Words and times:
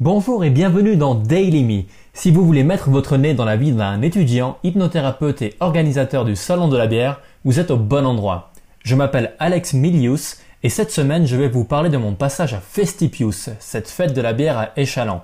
Bonjour 0.00 0.42
et 0.42 0.50
bienvenue 0.50 0.96
dans 0.96 1.14
Daily 1.14 1.62
Me. 1.62 1.84
Si 2.14 2.32
vous 2.32 2.44
voulez 2.44 2.64
mettre 2.64 2.90
votre 2.90 3.16
nez 3.16 3.32
dans 3.32 3.44
la 3.44 3.56
vie 3.56 3.70
d'un 3.70 4.02
étudiant, 4.02 4.58
hypnothérapeute 4.64 5.40
et 5.40 5.54
organisateur 5.60 6.24
du 6.24 6.34
Salon 6.34 6.66
de 6.66 6.76
la 6.76 6.88
bière, 6.88 7.20
vous 7.44 7.60
êtes 7.60 7.70
au 7.70 7.76
bon 7.76 8.04
endroit. 8.04 8.50
Je 8.82 8.96
m'appelle 8.96 9.36
Alex 9.38 9.72
Milius 9.72 10.38
et 10.64 10.68
cette 10.68 10.90
semaine 10.90 11.28
je 11.28 11.36
vais 11.36 11.48
vous 11.48 11.62
parler 11.62 11.90
de 11.90 11.96
mon 11.96 12.14
passage 12.14 12.54
à 12.54 12.58
Festipius, 12.58 13.50
cette 13.60 13.88
fête 13.88 14.14
de 14.14 14.20
la 14.20 14.32
bière 14.32 14.58
à 14.58 14.70
Échalant. 14.76 15.22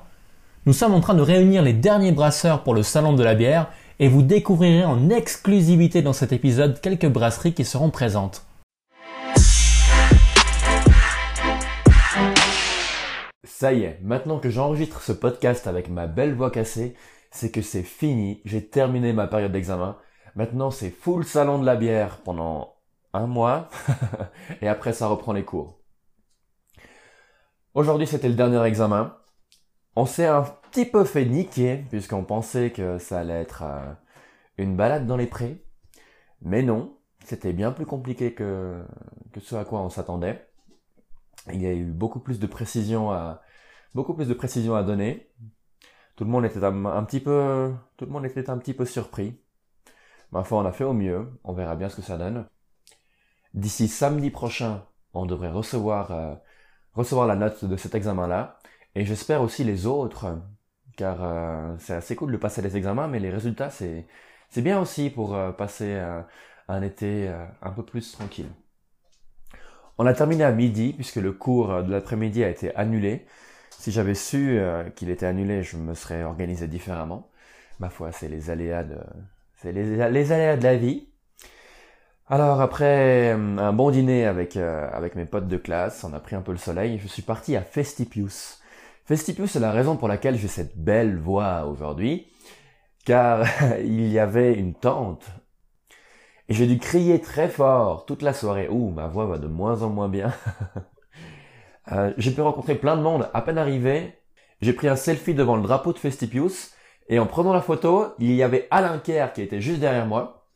Nous 0.66 0.72
sommes 0.72 0.94
en 0.94 1.00
train 1.00 1.14
de 1.14 1.22
réunir 1.22 1.62
les 1.62 1.72
derniers 1.72 2.12
brasseurs 2.12 2.62
pour 2.62 2.74
le 2.74 2.84
Salon 2.84 3.14
de 3.14 3.24
la 3.24 3.34
bière 3.34 3.66
et 3.98 4.06
vous 4.06 4.22
découvrirez 4.22 4.84
en 4.84 5.10
exclusivité 5.10 6.00
dans 6.00 6.12
cet 6.12 6.32
épisode 6.32 6.80
quelques 6.80 7.08
brasseries 7.08 7.54
qui 7.54 7.64
seront 7.64 7.90
présentes. 7.90 8.46
Ça 13.44 13.72
y 13.72 13.84
est, 13.84 13.98
maintenant 14.02 14.38
que 14.38 14.50
j'enregistre 14.50 15.00
ce 15.00 15.12
podcast 15.12 15.66
avec 15.66 15.88
ma 15.88 16.06
belle 16.06 16.34
voix 16.34 16.50
cassée, 16.50 16.94
c'est 17.30 17.50
que 17.50 17.62
c'est 17.62 17.82
fini, 17.82 18.42
j'ai 18.44 18.68
terminé 18.68 19.14
ma 19.14 19.26
période 19.26 19.52
d'examen. 19.52 19.96
Maintenant 20.34 20.70
c'est 20.70 20.90
full 20.90 21.24
salon 21.24 21.58
de 21.58 21.64
la 21.64 21.76
bière 21.76 22.18
pendant 22.18 22.76
un 23.14 23.26
mois, 23.26 23.70
et 24.60 24.68
après 24.68 24.92
ça 24.92 25.06
reprend 25.06 25.32
les 25.32 25.44
cours. 25.44 25.80
Aujourd'hui 27.72 28.06
c'était 28.06 28.28
le 28.28 28.34
dernier 28.34 28.62
examen. 28.64 29.16
On 29.96 30.04
s'est 30.04 30.26
un 30.26 30.42
petit 30.70 30.84
peu 30.84 31.04
fait 31.04 31.24
niquer, 31.24 31.84
puisqu'on 31.88 32.24
pensait 32.24 32.70
que 32.70 32.98
ça 32.98 33.20
allait 33.20 33.40
être 33.40 33.62
euh, 33.64 33.92
une 34.58 34.76
balade 34.76 35.06
dans 35.06 35.16
les 35.16 35.26
prés. 35.26 35.64
Mais 36.42 36.62
non, 36.62 36.98
c'était 37.24 37.54
bien 37.54 37.72
plus 37.72 37.86
compliqué 37.86 38.34
que, 38.34 38.84
que 39.32 39.40
ce 39.40 39.56
à 39.56 39.64
quoi 39.64 39.80
on 39.80 39.88
s'attendait. 39.88 40.49
Il 41.52 41.62
y 41.62 41.66
a 41.66 41.72
eu 41.72 41.84
beaucoup 41.84 42.20
plus 42.20 42.38
de 42.38 42.46
précision 42.46 43.10
à, 43.10 43.42
beaucoup 43.94 44.14
plus 44.14 44.28
de 44.28 44.34
précision 44.34 44.74
à 44.74 44.82
donner. 44.82 45.28
Tout 46.16 46.24
le 46.24 46.30
monde 46.30 46.44
était 46.44 46.62
un, 46.62 47.04
petit 47.04 47.20
peu, 47.20 47.72
tout 47.96 48.04
le 48.04 48.10
monde 48.10 48.26
était 48.26 48.50
un 48.50 48.58
petit 48.58 48.74
peu 48.74 48.84
surpris. 48.84 49.40
Ma 50.32 50.44
foi, 50.44 50.58
on 50.58 50.66
a 50.66 50.72
fait 50.72 50.84
au 50.84 50.92
mieux. 50.92 51.28
On 51.44 51.52
verra 51.52 51.76
bien 51.76 51.88
ce 51.88 51.96
que 51.96 52.02
ça 52.02 52.18
donne. 52.18 52.46
D'ici 53.54 53.88
samedi 53.88 54.30
prochain, 54.30 54.84
on 55.14 55.26
devrait 55.26 55.50
recevoir, 55.50 56.12
euh, 56.12 56.34
recevoir 56.94 57.26
la 57.26 57.36
note 57.36 57.64
de 57.64 57.76
cet 57.76 57.94
examen-là. 57.94 58.58
Et 58.94 59.04
j'espère 59.04 59.42
aussi 59.42 59.64
les 59.64 59.86
autres, 59.86 60.38
car 60.96 61.18
euh, 61.22 61.74
c'est 61.78 61.94
assez 61.94 62.16
cool 62.16 62.32
de 62.32 62.36
passer 62.36 62.62
les 62.62 62.76
examens, 62.76 63.08
mais 63.08 63.18
les 63.20 63.30
résultats, 63.30 63.70
c'est, 63.70 64.06
c'est 64.50 64.62
bien 64.62 64.80
aussi 64.80 65.10
pour 65.10 65.34
euh, 65.34 65.52
passer 65.52 65.98
un 66.68 66.82
été 66.82 67.28
un 67.62 67.70
peu 67.72 67.84
plus 67.84 68.12
tranquille. 68.12 68.50
On 70.02 70.06
a 70.06 70.14
terminé 70.14 70.44
à 70.44 70.50
midi, 70.50 70.94
puisque 70.94 71.16
le 71.16 71.30
cours 71.30 71.82
de 71.82 71.92
l'après-midi 71.92 72.42
a 72.42 72.48
été 72.48 72.74
annulé. 72.74 73.26
Si 73.68 73.92
j'avais 73.92 74.14
su 74.14 74.58
euh, 74.58 74.88
qu'il 74.88 75.10
était 75.10 75.26
annulé, 75.26 75.62
je 75.62 75.76
me 75.76 75.92
serais 75.92 76.24
organisé 76.24 76.68
différemment. 76.68 77.28
Ma 77.80 77.90
foi, 77.90 78.10
c'est 78.10 78.28
les 78.28 78.48
aléas 78.48 78.82
de, 78.82 78.96
la 80.62 80.76
vie. 80.78 81.06
Alors 82.28 82.62
après 82.62 83.34
euh, 83.34 83.58
un 83.58 83.74
bon 83.74 83.90
dîner 83.90 84.24
avec 84.24 84.56
euh, 84.56 84.88
avec 84.90 85.16
mes 85.16 85.26
potes 85.26 85.48
de 85.48 85.58
classe, 85.58 86.02
on 86.02 86.14
a 86.14 86.18
pris 86.18 86.34
un 86.34 86.40
peu 86.40 86.52
le 86.52 86.56
soleil. 86.56 86.98
Je 86.98 87.06
suis 87.06 87.20
parti 87.20 87.54
à 87.54 87.60
Festipius. 87.60 88.62
Festipius, 89.04 89.50
c'est 89.50 89.60
la 89.60 89.70
raison 89.70 89.98
pour 89.98 90.08
laquelle 90.08 90.38
j'ai 90.38 90.48
cette 90.48 90.78
belle 90.78 91.18
voix 91.18 91.66
aujourd'hui, 91.66 92.32
car 93.04 93.44
il 93.80 94.08
y 94.08 94.18
avait 94.18 94.54
une 94.54 94.72
tente 94.72 95.26
j'ai 96.50 96.66
dû 96.66 96.78
crier 96.78 97.20
très 97.20 97.48
fort 97.48 98.04
toute 98.06 98.22
la 98.22 98.34
soirée. 98.34 98.68
Ouh, 98.68 98.90
ma 98.90 99.06
voix 99.06 99.26
va 99.26 99.38
de 99.38 99.46
moins 99.46 99.82
en 99.82 99.90
moins 99.90 100.08
bien. 100.08 100.32
Euh, 101.92 102.12
j'ai 102.18 102.30
pu 102.30 102.40
rencontrer 102.40 102.76
plein 102.76 102.96
de 102.96 103.02
monde 103.02 103.28
à 103.34 103.42
peine 103.42 103.58
arrivé. 103.58 104.12
J'ai 104.60 104.72
pris 104.72 104.86
un 104.86 104.94
selfie 104.94 105.34
devant 105.34 105.56
le 105.56 105.62
drapeau 105.62 105.92
de 105.92 105.98
Festipius 105.98 106.72
et 107.08 107.18
en 107.18 107.26
prenant 107.26 107.52
la 107.52 107.62
photo, 107.62 108.14
il 108.20 108.32
y 108.32 108.44
avait 108.44 108.68
Alain 108.70 108.98
Kerr 108.98 109.32
qui 109.32 109.42
était 109.42 109.60
juste 109.60 109.80
derrière 109.80 110.06
moi. 110.06 110.46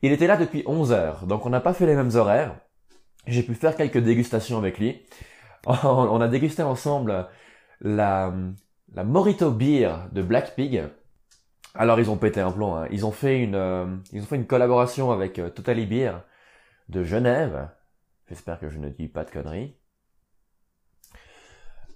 Il 0.00 0.12
était 0.12 0.26
là 0.26 0.38
depuis 0.38 0.62
11 0.64 0.92
heures, 0.92 1.26
donc 1.26 1.44
on 1.44 1.50
n'a 1.50 1.60
pas 1.60 1.74
fait 1.74 1.84
les 1.84 1.94
mêmes 1.94 2.14
horaires. 2.14 2.56
J'ai 3.26 3.42
pu 3.42 3.54
faire 3.54 3.76
quelques 3.76 3.98
dégustations 3.98 4.56
avec 4.56 4.78
lui. 4.78 5.02
On 5.66 6.20
a 6.20 6.28
dégusté 6.28 6.62
ensemble 6.62 7.28
la, 7.80 8.32
la 8.94 9.04
Morito 9.04 9.50
Beer 9.50 10.08
de 10.12 10.22
Black 10.22 10.54
Pig. 10.56 10.84
Alors 11.74 12.00
ils 12.00 12.10
ont 12.10 12.16
pété 12.16 12.40
un 12.40 12.52
plomb. 12.52 12.74
Hein. 12.76 12.88
Ils 12.90 13.06
ont 13.06 13.12
fait 13.12 13.40
une, 13.40 13.54
euh, 13.54 13.86
ils 14.12 14.22
ont 14.22 14.26
fait 14.26 14.36
une 14.36 14.46
collaboration 14.46 15.10
avec 15.10 15.38
euh, 15.38 15.50
de 16.88 17.04
Genève. 17.04 17.68
J'espère 18.28 18.58
que 18.60 18.70
je 18.70 18.78
ne 18.78 18.88
dis 18.88 19.08
pas 19.08 19.24
de 19.24 19.30
conneries. 19.30 19.76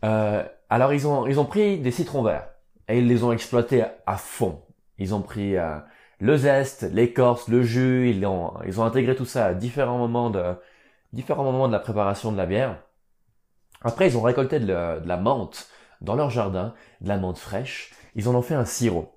Euh, 0.04 0.44
alors 0.68 0.92
ils 0.92 1.06
ont 1.06 1.26
ils 1.26 1.40
ont 1.40 1.44
pris 1.44 1.78
des 1.78 1.90
citrons 1.90 2.22
verts 2.22 2.48
et 2.88 2.98
ils 2.98 3.08
les 3.08 3.24
ont 3.24 3.32
exploités 3.32 3.84
à 4.06 4.16
fond. 4.16 4.62
Ils 4.98 5.14
ont 5.14 5.22
pris 5.22 5.56
euh, 5.56 5.78
le 6.20 6.36
zeste, 6.36 6.82
l'écorce, 6.92 7.48
le 7.48 7.62
jus, 7.62 8.10
ils 8.10 8.24
ont 8.26 8.54
ils 8.66 8.80
ont 8.80 8.84
intégré 8.84 9.16
tout 9.16 9.24
ça 9.24 9.46
à 9.46 9.54
différents 9.54 9.98
moments 9.98 10.30
de 10.30 10.54
différents 11.12 11.44
moments 11.44 11.68
de 11.68 11.72
la 11.72 11.80
préparation 11.80 12.32
de 12.32 12.36
la 12.36 12.46
bière. 12.46 12.82
Après 13.82 14.08
ils 14.08 14.16
ont 14.16 14.22
récolté 14.22 14.60
de 14.60 14.66
la, 14.72 15.16
menthe 15.16 15.68
dans 16.00 16.14
leur 16.14 16.30
jardin, 16.30 16.74
de 17.00 17.08
la 17.08 17.16
menthe 17.18 17.38
fraîche. 17.38 17.92
Ils 18.14 18.28
en 18.28 18.34
ont 18.34 18.42
fait 18.42 18.54
un 18.54 18.64
sirop. 18.64 19.15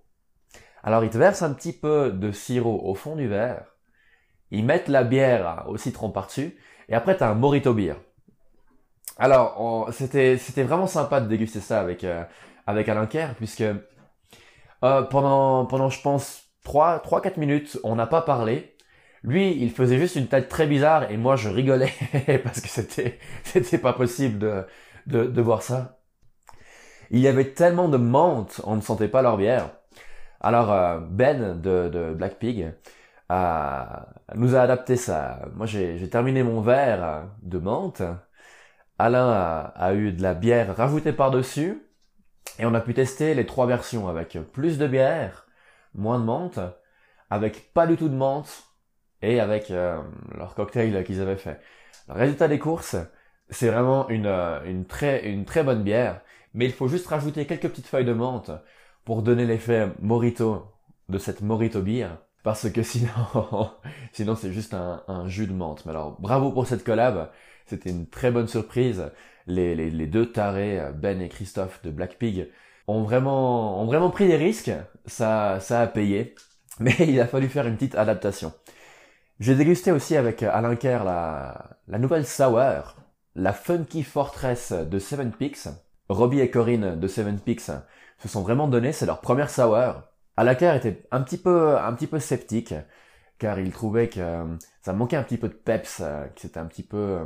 Alors 0.83 1.03
ils 1.03 1.09
te 1.09 1.17
versent 1.17 1.41
un 1.41 1.53
petit 1.53 1.73
peu 1.73 2.11
de 2.11 2.31
sirop 2.31 2.81
au 2.83 2.95
fond 2.95 3.15
du 3.15 3.27
verre. 3.27 3.65
Ils 4.51 4.65
mettent 4.65 4.87
la 4.87 5.03
bière 5.03 5.65
au 5.67 5.77
citron 5.77 6.09
par-dessus. 6.11 6.57
Et 6.89 6.95
après, 6.95 7.15
tu 7.17 7.23
as 7.23 7.29
un 7.29 7.35
morito 7.35 7.73
beer. 7.73 7.95
Alors, 9.17 9.89
c'était 9.91 10.37
c'était 10.37 10.63
vraiment 10.63 10.87
sympa 10.87 11.19
de 11.21 11.27
déguster 11.27 11.59
ça 11.59 11.81
avec 11.81 12.03
euh, 12.03 12.23
avec 12.65 12.87
Alain 12.89 13.05
Kerr, 13.05 13.35
puisque 13.35 13.61
euh, 13.61 15.01
pendant 15.03 15.65
pendant 15.65 15.89
je 15.89 16.01
pense 16.01 16.43
3 16.63 16.99
3 16.99 17.21
4 17.21 17.37
minutes, 17.37 17.79
on 17.83 17.95
n'a 17.95 18.07
pas 18.07 18.21
parlé. 18.21 18.75
Lui, 19.23 19.51
il 19.61 19.71
faisait 19.71 19.97
juste 19.97 20.15
une 20.15 20.27
tête 20.27 20.47
très 20.49 20.65
bizarre 20.67 21.11
et 21.11 21.17
moi 21.17 21.35
je 21.35 21.49
rigolais 21.49 21.91
parce 22.43 22.61
que 22.61 22.69
c'était 22.69 23.19
c'était 23.43 23.77
pas 23.77 23.93
possible 23.93 24.39
de, 24.39 24.65
de 25.07 25.25
de 25.25 25.41
voir 25.41 25.61
ça. 25.63 25.99
Il 27.11 27.19
y 27.19 27.27
avait 27.27 27.53
tellement 27.53 27.89
de 27.89 27.97
menthe, 27.97 28.61
on 28.65 28.75
ne 28.75 28.81
sentait 28.81 29.07
pas 29.07 29.21
leur 29.21 29.37
bière. 29.37 29.71
Alors 30.41 30.71
euh, 30.71 30.99
Ben 30.99 31.59
de, 31.59 31.89
de 31.89 32.13
Black 32.13 32.39
Pig 32.39 32.73
a, 33.29 34.07
nous 34.35 34.55
a 34.55 34.61
adapté 34.61 34.95
ça. 34.95 35.41
Moi 35.55 35.65
j'ai 35.65 36.09
terminé 36.09 36.43
mon 36.43 36.61
verre 36.61 37.27
de 37.43 37.59
menthe 37.59 38.01
Alain 38.99 39.71
a, 39.75 39.93
eu 39.93 40.11
de 40.11 40.21
la 40.21 40.33
bière 40.33 40.75
rajoutée 40.75 41.13
par-dessus. 41.13 41.81
Et 42.59 42.65
on 42.65 42.73
a 42.73 42.81
pu 42.81 42.93
tester 42.93 43.33
les 43.33 43.45
trois 43.45 43.65
versions 43.65 44.09
avec 44.09 44.37
plus 44.51 44.77
de 44.77 44.87
bière, 44.87 45.47
moins 45.95 46.19
de 46.19 46.25
menthe, 46.25 46.59
avec 47.29 47.73
pas 47.73 47.87
du 47.87 47.95
tout 47.95 48.09
de 48.09 48.15
menthe 48.15 48.63
et 49.21 49.39
avec 49.39 49.71
euh, 49.71 50.01
leur 50.37 50.55
cocktail 50.55 51.03
qu'ils 51.05 51.21
avaient 51.21 51.37
fait. 51.37 51.61
Le 52.09 52.15
résultat 52.15 52.49
des 52.49 52.59
courses, 52.59 52.97
c'est 53.49 53.69
vraiment 53.69 54.07
euh, 54.09 54.61
une 54.65 54.85
très 54.85 55.63
bonne 55.63 55.83
bière, 55.83 56.21
mais 56.53 56.65
il 56.65 56.73
faut 56.73 56.89
juste 56.89 57.07
rajouter 57.07 57.45
quelques 57.45 57.69
petites 57.69 57.87
feuilles 57.87 58.05
de 58.05 58.13
menthe 58.13 58.51
pour 59.09 59.23
donner 59.23 59.47
l'effet 59.47 59.87
morito 60.03 60.67
de 61.09 61.17
cette 61.17 61.41
morito 61.41 61.81
beer, 61.81 62.09
parce 62.43 62.69
que 62.69 62.83
sinon, 62.83 63.71
sinon 64.13 64.35
c'est 64.35 64.51
juste 64.51 64.75
un, 64.75 65.27
jus 65.27 65.47
de 65.47 65.51
menthe. 65.51 65.83
Mais 65.87 65.93
alors, 65.93 66.21
bravo 66.21 66.51
pour 66.51 66.67
cette 66.67 66.83
collab. 66.83 67.31
C'était 67.65 67.89
une 67.89 68.05
très 68.07 68.29
bonne 68.29 68.47
surprise. 68.47 69.11
Les, 69.47 69.73
les, 69.73 69.89
les, 69.89 70.05
deux 70.05 70.31
tarés, 70.31 70.91
Ben 70.93 71.23
et 71.23 71.27
Christophe 71.27 71.81
de 71.81 71.89
Black 71.89 72.19
Pig, 72.19 72.49
ont 72.85 73.01
vraiment, 73.01 73.81
ont 73.81 73.87
vraiment 73.87 74.11
pris 74.11 74.27
des 74.27 74.35
risques. 74.35 74.71
Ça, 75.07 75.59
ça 75.59 75.81
a 75.81 75.87
payé. 75.87 76.35
Mais 76.79 76.95
il 76.99 77.19
a 77.19 77.25
fallu 77.25 77.47
faire 77.47 77.65
une 77.65 77.77
petite 77.77 77.95
adaptation. 77.95 78.53
J'ai 79.39 79.55
dégusté 79.55 79.91
aussi 79.91 80.17
avec 80.17 80.43
Alain 80.43 80.75
Kerr 80.75 81.03
la, 81.03 81.79
la 81.87 81.97
nouvelle 81.97 82.27
sour, 82.27 82.95
la 83.33 83.53
Funky 83.53 84.03
Fortress 84.03 84.71
de 84.71 84.99
Seven 84.99 85.31
Peaks. 85.31 85.67
Robbie 86.09 86.41
et 86.41 86.51
Corinne 86.51 86.99
de 86.99 87.07
Seven 87.07 87.39
Peaks 87.39 87.71
se 88.19 88.27
sont 88.27 88.41
vraiment 88.41 88.67
donnés, 88.67 88.91
c'est 88.93 89.05
leur 89.05 89.21
première 89.21 89.49
sour. 89.49 90.03
Kerr 90.57 90.75
était 90.75 91.07
un 91.11 91.21
petit 91.21 91.37
peu, 91.37 91.77
un 91.77 91.93
petit 91.93 92.07
peu 92.07 92.19
sceptique, 92.19 92.73
car 93.39 93.59
il 93.59 93.71
trouvait 93.71 94.09
que 94.09 94.45
ça 94.81 94.93
manquait 94.93 95.17
un 95.17 95.23
petit 95.23 95.37
peu 95.37 95.49
de 95.49 95.53
peps, 95.53 95.97
que 96.35 96.41
c'était 96.41 96.59
un 96.59 96.65
petit 96.65 96.83
peu, 96.83 97.19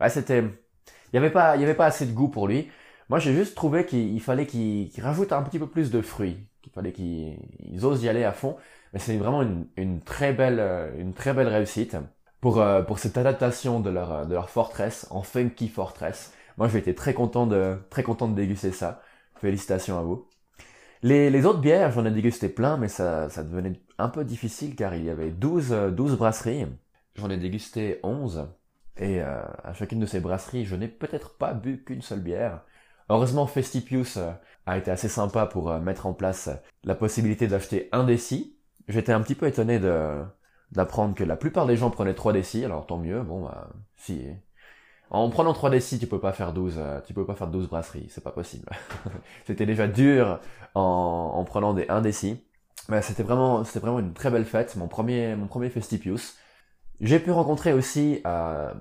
Ouais, 0.00 0.08
c'était, 0.10 0.40
il 0.42 1.14
y 1.14 1.18
avait 1.18 1.30
pas, 1.30 1.56
il 1.56 1.60
y 1.60 1.64
avait 1.64 1.74
pas 1.74 1.86
assez 1.86 2.06
de 2.06 2.12
goût 2.12 2.28
pour 2.28 2.48
lui. 2.48 2.70
Moi, 3.08 3.18
j'ai 3.18 3.34
juste 3.34 3.54
trouvé 3.56 3.84
qu'il 3.86 4.20
fallait 4.20 4.46
qu'il 4.46 4.90
rajoute 5.02 5.32
un 5.32 5.42
petit 5.42 5.58
peu 5.58 5.66
plus 5.68 5.90
de 5.90 6.00
fruits, 6.00 6.46
qu'il 6.62 6.72
fallait 6.72 6.92
qu'ils 6.92 7.84
osent 7.84 8.02
y 8.02 8.08
aller 8.08 8.24
à 8.24 8.32
fond. 8.32 8.56
Mais 8.92 8.98
c'est 8.98 9.16
vraiment 9.16 9.42
une, 9.42 9.66
une 9.76 10.00
très 10.02 10.32
belle, 10.32 10.58
euh, 10.60 10.90
une 10.98 11.14
très 11.14 11.34
belle 11.34 11.48
réussite 11.48 11.96
pour 12.40 12.60
euh, 12.60 12.82
pour 12.82 12.98
cette 12.98 13.16
adaptation 13.18 13.80
de 13.80 13.90
leur 13.90 14.26
de 14.26 14.34
leur 14.34 14.50
fortress 14.50 15.06
en 15.10 15.22
funky 15.22 15.68
fortress. 15.68 16.32
Moi, 16.56 16.68
j'ai 16.68 16.78
été 16.78 16.94
très 16.94 17.14
content 17.14 17.46
de 17.46 17.76
très 17.90 18.02
content 18.02 18.28
de 18.28 18.34
déguster 18.34 18.72
ça. 18.72 19.02
Félicitations 19.40 19.98
à 19.98 20.02
vous. 20.02 20.26
Les, 21.02 21.46
autres 21.46 21.60
bières, 21.60 21.92
j'en 21.92 22.04
ai 22.04 22.10
dégusté 22.10 22.48
plein, 22.48 22.76
mais 22.76 22.88
ça, 22.88 23.30
ça 23.30 23.42
devenait 23.42 23.80
un 23.98 24.08
peu 24.08 24.24
difficile 24.24 24.76
car 24.76 24.94
il 24.94 25.04
y 25.04 25.10
avait 25.10 25.30
12, 25.30 25.70
12 25.92 26.18
brasseries. 26.18 26.66
J'en 27.14 27.30
ai 27.30 27.38
dégusté 27.38 28.00
11. 28.02 28.48
Et 28.98 29.22
euh, 29.22 29.42
à 29.64 29.72
chacune 29.72 29.98
de 30.00 30.06
ces 30.06 30.20
brasseries, 30.20 30.66
je 30.66 30.76
n'ai 30.76 30.88
peut-être 30.88 31.36
pas 31.36 31.54
bu 31.54 31.82
qu'une 31.82 32.02
seule 32.02 32.20
bière. 32.20 32.62
Heureusement, 33.08 33.46
Festipius 33.46 34.18
euh, 34.18 34.30
a 34.66 34.76
été 34.76 34.90
assez 34.90 35.08
sympa 35.08 35.46
pour 35.46 35.70
euh, 35.70 35.80
mettre 35.80 36.06
en 36.06 36.12
place 36.12 36.50
la 36.84 36.94
possibilité 36.94 37.48
d'acheter 37.48 37.88
un 37.92 38.04
déci. 38.04 38.58
J'étais 38.88 39.12
un 39.12 39.22
petit 39.22 39.34
peu 39.34 39.46
étonné 39.46 39.78
d'apprendre 40.72 41.14
que 41.14 41.24
la 41.24 41.36
plupart 41.36 41.66
des 41.66 41.76
gens 41.76 41.90
prenaient 41.90 42.14
3 42.14 42.32
décis, 42.34 42.64
alors 42.64 42.86
tant 42.86 42.98
mieux, 42.98 43.22
bon 43.22 43.44
bah 43.44 43.70
si. 43.96 44.26
En 45.10 45.28
prenant 45.28 45.52
3 45.52 45.70
décis, 45.70 45.98
tu 45.98 46.06
peux 46.06 46.20
pas 46.20 46.32
faire 46.32 46.52
12, 46.52 46.76
euh, 46.78 47.00
tu 47.04 47.14
peux 47.14 47.26
pas 47.26 47.34
faire 47.34 47.48
12 47.48 47.68
brasseries, 47.68 48.06
c'est 48.10 48.22
pas 48.22 48.30
possible. 48.30 48.70
c'était 49.46 49.66
déjà 49.66 49.88
dur 49.88 50.40
en, 50.74 51.32
en 51.34 51.44
prenant 51.44 51.74
des 51.74 51.86
1 51.88 52.00
décis. 52.00 52.44
Mais 52.88 53.02
c'était 53.02 53.24
vraiment, 53.24 53.64
c'était 53.64 53.80
vraiment 53.80 53.98
une 53.98 54.14
très 54.14 54.30
belle 54.30 54.44
fête, 54.44 54.76
mon 54.76 54.88
premier, 54.88 55.34
mon 55.36 55.48
premier 55.48 55.68
Festipius. 55.68 56.36
J'ai 57.00 57.18
pu 57.18 57.32
rencontrer 57.32 57.72
aussi 57.72 58.20
euh, 58.26 58.72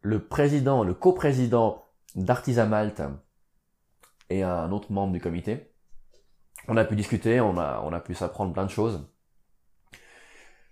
le 0.00 0.24
président, 0.24 0.82
le 0.82 0.94
coprésident 0.94 1.84
d'Artisa 2.14 2.64
Malte 2.66 3.02
et 4.30 4.42
un 4.42 4.72
autre 4.72 4.92
membre 4.92 5.12
du 5.12 5.20
comité. 5.20 5.72
On 6.68 6.76
a 6.78 6.84
pu 6.84 6.96
discuter, 6.96 7.40
on 7.40 7.58
a, 7.58 7.82
on 7.84 7.92
a 7.92 8.00
pu 8.00 8.14
s'apprendre 8.14 8.52
plein 8.52 8.64
de 8.64 8.70
choses. 8.70 9.06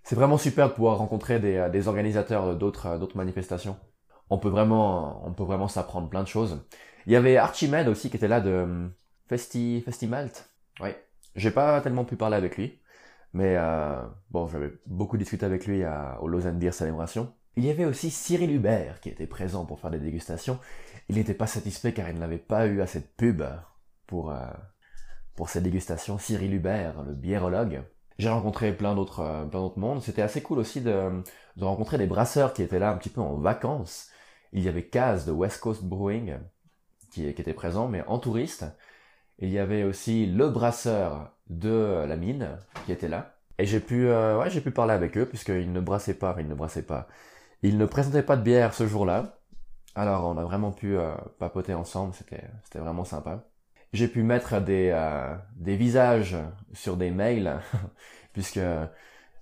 C'est 0.03 0.17
vraiment 0.17 0.39
super 0.39 0.69
de 0.71 0.75
pouvoir 0.75 0.99
rencontrer 0.99 1.39
des, 1.41 1.69
des 1.71 1.89
organisateurs 1.89 2.57
d'autres, 2.57 2.99
d'autres 2.99 3.17
manifestations. 3.17 3.79
On 4.33 4.39
peut 4.39 4.49
vraiment, 4.49 5.21
on 5.27 5.33
peut 5.35 5.45
vraiment 5.45 5.69
s'apprendre 5.69 6.09
plein 6.09 6.23
de 6.23 6.29
choses. 6.29 6.65
Il 7.05 7.13
y 7.13 7.17
avait 7.17 7.37
Archimède 7.37 7.87
aussi 7.87 8.09
qui 8.09 8.17
était 8.17 8.29
là 8.29 8.41
de 8.41 8.89
Festi, 9.29 9.83
Festi 9.83 10.07
Malte. 10.07 10.49
Oui. 10.81 10.89
J'ai 11.37 11.51
pas 11.51 11.83
tellement 11.83 12.07
pu 12.07 12.17
parler 12.17 12.39
avec 12.39 12.57
lui. 12.57 12.81
Mais 13.35 13.57
euh, 13.59 14.01
bon, 14.31 14.47
j'avais 14.47 14.73
beaucoup 14.87 15.19
discuté 15.19 15.45
avec 15.45 15.67
lui 15.67 15.85
à, 15.85 16.17
au 16.23 16.29
Lausanne 16.29 16.59
Beer 16.59 16.73
Celebration. 16.73 17.31
Il 17.57 17.67
y 17.67 17.71
avait 17.71 17.85
aussi 17.85 18.11
Cyril 18.11 18.51
Hubert 18.51 19.01
qui 19.01 19.11
était 19.11 19.27
présent 19.27 19.67
pour 19.67 19.81
faire 19.81 19.91
des 19.91 19.99
dégustations. 19.99 20.59
Il 21.11 21.17
n'était 21.17 21.35
pas 21.35 21.47
satisfait 21.47 21.93
car 21.93 22.09
il 22.09 22.19
n'avait 22.19 22.39
pas 22.39 22.67
eu 22.67 22.81
assez 22.81 23.01
de 23.01 23.09
pub 23.19 23.43
pour, 24.07 24.31
euh, 24.31 24.47
pour 25.37 25.51
ces 25.51 25.61
dégustations. 25.61 26.17
Cyril 26.17 26.55
Hubert, 26.55 27.03
le 27.03 27.13
biérologue. 27.13 27.83
J'ai 28.19 28.31
rencontré 28.31 28.73
plein 28.73 28.95
d'autres 28.95 29.21
euh, 29.21 29.45
plein 29.45 29.61
d'autres 29.61 29.79
mondes. 29.79 30.01
C'était 30.01 30.23
assez 30.23 30.41
cool 30.41 30.59
aussi 30.59 30.81
de, 30.81 31.23
de 31.59 31.65
rencontrer 31.67 31.99
des 31.99 32.07
brasseurs 32.07 32.55
qui 32.55 32.63
étaient 32.63 32.79
là 32.79 32.93
un 32.93 32.97
petit 32.97 33.11
peu 33.11 33.21
en 33.21 33.37
vacances. 33.37 34.09
Il 34.53 34.63
y 34.63 34.69
avait 34.69 34.85
Kaz 34.85 35.27
de 35.27 35.33
West 35.33 35.61
Coast 35.61 35.83
Brewing 35.85 36.39
qui, 37.13 37.27
était 37.27 37.55
présent, 37.55 37.89
mais 37.89 38.03
en 38.07 38.19
touriste. 38.19 38.65
Il 39.39 39.51
y 39.51 39.59
avait 39.59 39.85
aussi 39.85 40.27
le 40.27 40.49
brasseur 40.49 41.33
de 41.49 42.05
la 42.07 42.17
mine 42.17 42.59
qui 42.87 42.93
était 42.93 43.09
là. 43.09 43.37
Et 43.59 43.67
j'ai 43.67 43.81
pu, 43.81 44.09
euh, 44.09 44.39
ouais, 44.39 44.51
j'ai 44.51 44.61
pu 44.61 44.71
parler 44.71 44.95
avec 44.95 45.17
eux 45.17 45.27
puisqu'ils 45.27 45.73
ne 45.73 45.81
brassaient 45.81 46.15
pas, 46.15 46.35
ils 46.39 46.49
ne 46.49 46.55
brassaient 46.55 46.83
pas. 46.83 47.09
Ils 47.63 47.79
ne 47.79 47.87
présentaient 47.87 48.23
pas 48.23 48.37
de 48.37 48.43
bière 48.43 48.75
ce 48.75 48.87
jour-là. 48.87 49.39
Alors 49.95 50.27
on 50.27 50.39
a 50.39 50.45
vraiment 50.45 50.73
pu 50.73 50.97
euh, 50.97 51.15
papoter 51.39 51.75
ensemble, 51.75 52.15
c'était, 52.15 52.45
c'était 52.65 52.79
vraiment 52.79 53.05
sympa. 53.05 53.45
J'ai 53.93 54.09
pu 54.09 54.23
mettre 54.23 54.61
des, 54.61 54.91
euh, 54.95 55.35
des 55.57 55.77
visages 55.77 56.37
sur 56.73 56.97
des 56.97 57.11
mails 57.11 57.61
puisque 58.33 58.61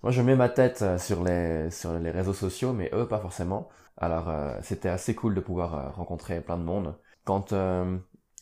moi 0.03 0.11
je 0.13 0.23
mets 0.23 0.37
ma 0.37 0.49
tête 0.49 0.85
sur 0.99 1.23
les, 1.23 1.71
sur 1.71 1.93
les 1.99 2.11
réseaux 2.11 2.35
sociaux, 2.35 2.73
mais 2.73 2.91
eux 2.93 3.07
pas 3.07 3.21
forcément. 3.21 3.69
Alors 4.01 4.33
c'était 4.63 4.89
assez 4.89 5.15
cool 5.15 5.35
de 5.35 5.41
pouvoir 5.41 5.95
rencontrer 5.95 6.41
plein 6.41 6.57
de 6.57 6.65
monde. 6.65 6.99
Quand 7.25 7.55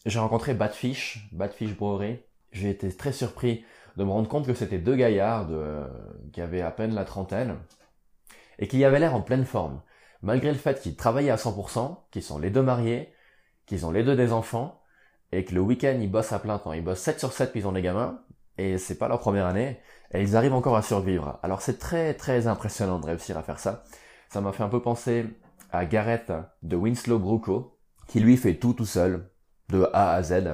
j'ai 0.06 0.19
rencontré 0.19 0.55
Badfish, 0.55 1.28
Badfish 1.32 1.76
Brewery, 1.76 2.22
j'ai 2.52 2.70
été 2.70 2.96
très 2.96 3.12
surpris 3.12 3.64
de 3.96 4.05
me 4.05 4.10
rendre 4.10 4.28
compte 4.28 4.46
que 4.46 4.55
c'était 4.55 4.78
deux 4.78 4.94
gaillards 4.94 5.49
qui 6.32 6.40
avaient 6.40 6.62
à 6.62 6.70
peine 6.70 6.94
la 6.94 7.05
trentaine 7.05 7.56
et 8.60 8.69
qui 8.69 8.84
avaient 8.84 9.00
l'air 9.00 9.14
en 9.14 9.20
pleine 9.20 9.44
forme. 9.44 9.82
Malgré 10.22 10.52
le 10.52 10.58
fait 10.58 10.81
qu'ils 10.81 10.96
travaillaient 10.96 11.31
à 11.31 11.37
100%, 11.37 11.96
qu'ils 12.10 12.22
sont 12.22 12.38
les 12.38 12.50
deux 12.50 12.62
mariés, 12.62 13.12
qu'ils 13.66 13.84
ont 13.84 13.90
les 13.90 14.05
deux 14.05 14.16
des 14.16 14.32
enfants, 14.32 14.81
et 15.31 15.44
que 15.44 15.55
le 15.55 15.60
week-end 15.60 15.96
ils 16.00 16.10
bossent 16.10 16.32
à 16.32 16.38
plein 16.38 16.58
temps. 16.58 16.72
Ils 16.72 16.82
bossent 16.82 17.00
7 17.00 17.19
sur 17.19 17.32
7 17.32 17.50
puis 17.50 17.60
ils 17.60 17.66
ont 17.66 17.72
des 17.72 17.82
gamins, 17.82 18.22
et 18.56 18.78
c'est 18.78 18.96
pas 18.96 19.08
leur 19.08 19.20
première 19.20 19.46
année, 19.46 19.81
et 20.12 20.22
ils 20.22 20.37
arrivent 20.37 20.55
encore 20.55 20.76
à 20.76 20.82
survivre. 20.82 21.38
Alors 21.43 21.60
c'est 21.62 21.78
très 21.78 22.14
très 22.14 22.46
impressionnant 22.46 22.99
de 22.99 23.06
réussir 23.06 23.37
à 23.37 23.43
faire 23.43 23.58
ça. 23.58 23.84
Ça 24.28 24.40
m'a 24.40 24.52
fait 24.52 24.62
un 24.62 24.69
peu 24.69 24.82
penser 24.82 25.26
à 25.70 25.85
Gareth 25.87 26.32
de 26.62 26.76
Winslow 26.76 27.19
Bruco, 27.19 27.79
qui 28.06 28.20
lui 28.20 28.37
fait 28.37 28.55
tout 28.55 28.73
tout 28.73 28.87
seul, 28.87 29.31
de 29.69 29.88
A 29.93 30.12
à 30.12 30.23
Z. 30.23 30.44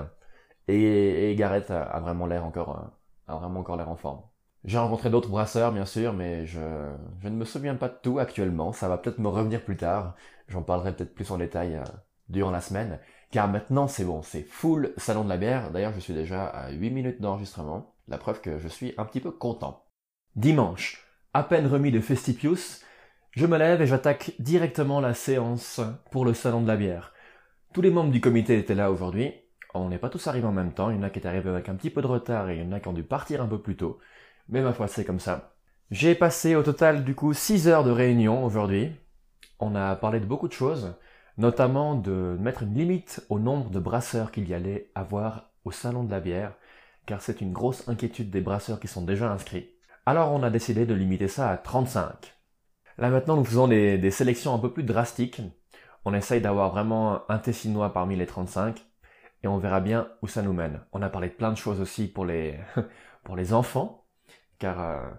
Et, 0.68 1.34
Gareth 1.36 1.70
a, 1.70 2.00
vraiment 2.00 2.26
l'air 2.26 2.44
encore, 2.44 2.92
euh, 3.28 3.36
vraiment 3.36 3.60
encore 3.60 3.76
l'air 3.76 3.88
en 3.88 3.96
forme. 3.96 4.22
J'ai 4.64 4.78
rencontré 4.78 5.10
d'autres 5.10 5.28
brasseurs, 5.28 5.72
bien 5.72 5.84
sûr, 5.84 6.14
mais 6.14 6.46
je, 6.46 6.60
je 7.20 7.28
ne 7.28 7.36
me 7.36 7.44
souviens 7.44 7.74
pas 7.74 7.88
de 7.88 7.98
tout 8.02 8.18
actuellement. 8.18 8.72
Ça 8.72 8.88
va 8.88 8.96
peut-être 8.96 9.18
me 9.18 9.28
revenir 9.28 9.62
plus 9.62 9.76
tard. 9.76 10.14
J'en 10.48 10.62
parlerai 10.62 10.94
peut-être 10.94 11.14
plus 11.14 11.30
en 11.30 11.38
détail 11.38 11.76
euh, 11.76 11.84
durant 12.28 12.50
la 12.50 12.62
semaine. 12.62 12.98
Car 13.30 13.48
maintenant, 13.48 13.88
c'est 13.88 14.04
bon, 14.04 14.22
c'est 14.22 14.42
full 14.42 14.94
salon 14.96 15.24
de 15.24 15.28
la 15.28 15.36
bière. 15.36 15.70
D'ailleurs, 15.70 15.92
je 15.92 16.00
suis 16.00 16.14
déjà 16.14 16.46
à 16.46 16.70
8 16.70 16.90
minutes 16.90 17.20
d'enregistrement. 17.20 17.94
La 18.08 18.16
preuve 18.16 18.40
que 18.40 18.58
je 18.58 18.68
suis 18.68 18.94
un 18.96 19.04
petit 19.04 19.20
peu 19.20 19.30
content. 19.30 19.84
Dimanche, 20.36 21.06
à 21.32 21.42
peine 21.42 21.66
remis 21.66 21.90
de 21.90 22.00
Festipius, 22.00 22.83
je 23.36 23.46
me 23.46 23.58
lève 23.58 23.82
et 23.82 23.86
j'attaque 23.86 24.32
directement 24.38 25.00
la 25.00 25.12
séance 25.12 25.80
pour 26.12 26.24
le 26.24 26.34
salon 26.34 26.62
de 26.62 26.68
la 26.68 26.76
bière. 26.76 27.12
Tous 27.72 27.80
les 27.80 27.90
membres 27.90 28.12
du 28.12 28.20
comité 28.20 28.56
étaient 28.56 28.76
là 28.76 28.92
aujourd'hui. 28.92 29.32
On 29.74 29.88
n'est 29.88 29.98
pas 29.98 30.08
tous 30.08 30.28
arrivés 30.28 30.46
en 30.46 30.52
même 30.52 30.72
temps. 30.72 30.90
Il 30.90 30.96
y 30.96 30.98
en 31.00 31.02
a 31.02 31.10
qui 31.10 31.18
est 31.18 31.26
arrivé 31.26 31.50
avec 31.50 31.68
un 31.68 31.74
petit 31.74 31.90
peu 31.90 32.00
de 32.00 32.06
retard 32.06 32.48
et 32.48 32.56
il 32.56 32.62
y 32.62 32.64
en 32.64 32.70
a 32.70 32.78
qui 32.78 32.86
ont 32.86 32.92
dû 32.92 33.02
partir 33.02 33.42
un 33.42 33.48
peu 33.48 33.60
plus 33.60 33.76
tôt. 33.76 33.98
Mais 34.48 34.62
ma 34.62 34.72
foi, 34.72 34.86
c'est 34.86 35.04
comme 35.04 35.18
ça. 35.18 35.56
J'ai 35.90 36.14
passé 36.14 36.54
au 36.54 36.62
total 36.62 37.02
du 37.02 37.16
coup 37.16 37.34
6 37.34 37.66
heures 37.66 37.82
de 37.82 37.90
réunion 37.90 38.44
aujourd'hui. 38.44 38.92
On 39.58 39.74
a 39.74 39.96
parlé 39.96 40.20
de 40.20 40.26
beaucoup 40.26 40.46
de 40.46 40.52
choses, 40.52 40.94
notamment 41.36 41.96
de 41.96 42.36
mettre 42.38 42.62
une 42.62 42.74
limite 42.74 43.26
au 43.30 43.40
nombre 43.40 43.70
de 43.70 43.80
brasseurs 43.80 44.30
qu'il 44.30 44.48
y 44.48 44.54
allait 44.54 44.92
avoir 44.94 45.50
au 45.64 45.72
salon 45.72 46.04
de 46.04 46.10
la 46.12 46.20
bière, 46.20 46.52
car 47.06 47.20
c'est 47.20 47.40
une 47.40 47.52
grosse 47.52 47.88
inquiétude 47.88 48.30
des 48.30 48.40
brasseurs 48.40 48.78
qui 48.78 48.86
sont 48.86 49.02
déjà 49.02 49.32
inscrits. 49.32 49.70
Alors 50.06 50.32
on 50.32 50.44
a 50.44 50.50
décidé 50.50 50.86
de 50.86 50.94
limiter 50.94 51.28
ça 51.28 51.50
à 51.50 51.56
35. 51.56 52.34
Là 52.98 53.10
maintenant 53.10 53.36
nous 53.36 53.44
faisons 53.44 53.68
des, 53.68 54.10
sélections 54.10 54.54
un 54.54 54.58
peu 54.58 54.72
plus 54.72 54.84
drastiques 54.84 55.40
on 56.04 56.14
essaye 56.14 56.40
d'avoir 56.40 56.70
vraiment 56.70 57.22
un 57.30 57.38
Tessinois 57.38 57.92
parmi 57.92 58.16
les 58.16 58.26
35 58.26 58.84
et 59.42 59.48
on 59.48 59.58
verra 59.58 59.80
bien 59.80 60.08
où 60.22 60.28
ça 60.28 60.42
nous 60.42 60.52
mène. 60.52 60.80
On 60.92 61.02
a 61.02 61.08
parlé 61.08 61.28
de 61.28 61.34
plein 61.34 61.50
de 61.50 61.56
choses 61.56 61.80
aussi 61.80 62.06
pour 62.06 62.26
les, 62.26 62.58
pour 63.24 63.36
les 63.36 63.52
enfants, 63.52 64.04
car 64.58 64.80
euh, 64.80 65.10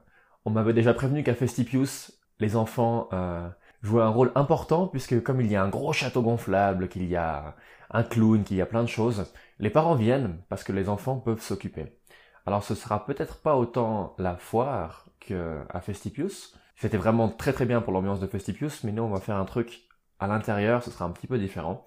on 0.46 0.52
m'avait 0.52 0.74
déjà 0.74 0.94
prévenu 0.94 1.24
qu'à 1.24 1.34
Festipius, 1.34 2.20
les 2.40 2.56
enfants 2.56 3.10
euh, 3.14 3.48
jouaient 3.82 4.04
un 4.04 4.10
rôle 4.10 4.32
important 4.36 4.88
puisque 4.88 5.22
comme 5.24 5.42
il 5.42 5.52
y 5.52 5.56
a 5.56 5.64
un 5.64 5.70
gros 5.70 5.94
château 5.94 6.22
gonflable, 6.22 6.88
qu'il 6.88 7.06
y 7.06 7.16
a 7.16 7.56
un 7.92 8.04
clown, 8.04 8.44
qu'il 8.44 8.58
y 8.58 8.62
a 8.62 8.66
plein 8.66 8.84
de 8.84 8.90
choses, 8.90 9.32
les 9.60 9.70
parents 9.70 9.96
viennent 9.96 10.42
parce 10.50 10.64
que 10.64 10.72
les 10.72 10.90
enfants 10.90 11.18
peuvent 11.18 11.42
s'occuper. 11.42 11.98
Alors 12.46 12.64
ce 12.64 12.76
sera 12.76 13.06
peut-être 13.06 13.42
pas 13.42 13.56
autant 13.56 14.16
la 14.20 14.38
foire 14.38 15.08
qu'à 15.20 15.82
Festipius. 15.82 16.56
C'était 16.76 16.98
vraiment 16.98 17.30
très 17.30 17.54
très 17.54 17.66
bien 17.66 17.82
pour 17.82 17.94
l'ambiance 17.94 18.20
de 18.20 18.28
Festipius, 18.28 18.84
mais 18.84 18.92
nous 18.92 19.04
on 19.04 19.10
va 19.10 19.22
faire 19.22 19.38
un 19.38 19.46
truc 19.46 19.88
à 20.20 20.28
l'intérieur, 20.28 20.84
ce 20.84 20.92
sera 20.92 21.06
un 21.06 21.12
petit 21.12 21.28
peu 21.28 21.38
différent. 21.38 21.86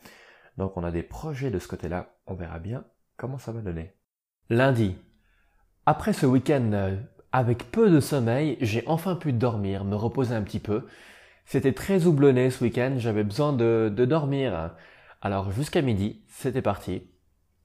Donc 0.57 0.77
on 0.77 0.85
a 0.85 0.91
des 0.91 1.03
projets 1.03 1.51
de 1.51 1.59
ce 1.59 1.69
côté-là. 1.69 2.15
On 2.27 2.35
verra 2.35 2.59
bien 2.59 2.85
comment 3.17 3.39
ça 3.39 3.53
va 3.53 3.61
donner. 3.61 3.95
Lundi. 4.51 4.97
Après 5.87 6.13
ce 6.13 6.27
week-end 6.27 6.71
euh, 6.73 6.97
avec 7.33 7.71
peu 7.71 7.91
de 7.91 8.01
sommeil, 8.01 8.57
j'ai 8.61 8.83
enfin 8.87 9.15
pu 9.15 9.33
dormir, 9.33 9.85
me 9.85 9.95
reposer 9.97 10.35
un 10.35 10.43
petit 10.43 10.61
peu. 10.61 10.87
C'était 11.45 11.73
très 11.73 12.07
houblonné 12.07 12.51
ce 12.51 12.65
week-end, 12.65 12.95
j'avais 12.99 13.25
besoin 13.25 13.53
de, 13.53 13.93
de 13.95 14.05
dormir. 14.05 14.75
Alors 15.21 15.51
jusqu'à 15.53 15.83
midi, 15.83 16.23
c'était 16.29 16.63
parti. 16.63 17.03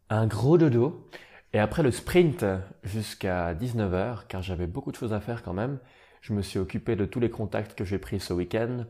Un 0.09 0.27
gros 0.27 0.57
dodo. 0.57 1.09
Et 1.53 1.59
après 1.59 1.83
le 1.83 1.91
sprint 1.91 2.45
jusqu'à 2.83 3.53
19h, 3.53 4.25
car 4.27 4.41
j'avais 4.41 4.67
beaucoup 4.67 4.91
de 4.91 4.97
choses 4.97 5.13
à 5.13 5.19
faire 5.19 5.43
quand 5.43 5.53
même, 5.53 5.79
je 6.23 6.31
me 6.31 6.41
suis 6.41 6.57
occupé 6.57 6.95
de 6.95 7.05
tous 7.05 7.19
les 7.19 7.29
contacts 7.29 7.75
que 7.75 7.83
j'ai 7.83 7.99
pris 7.99 8.19
ce 8.21 8.33
week-end, 8.33 8.85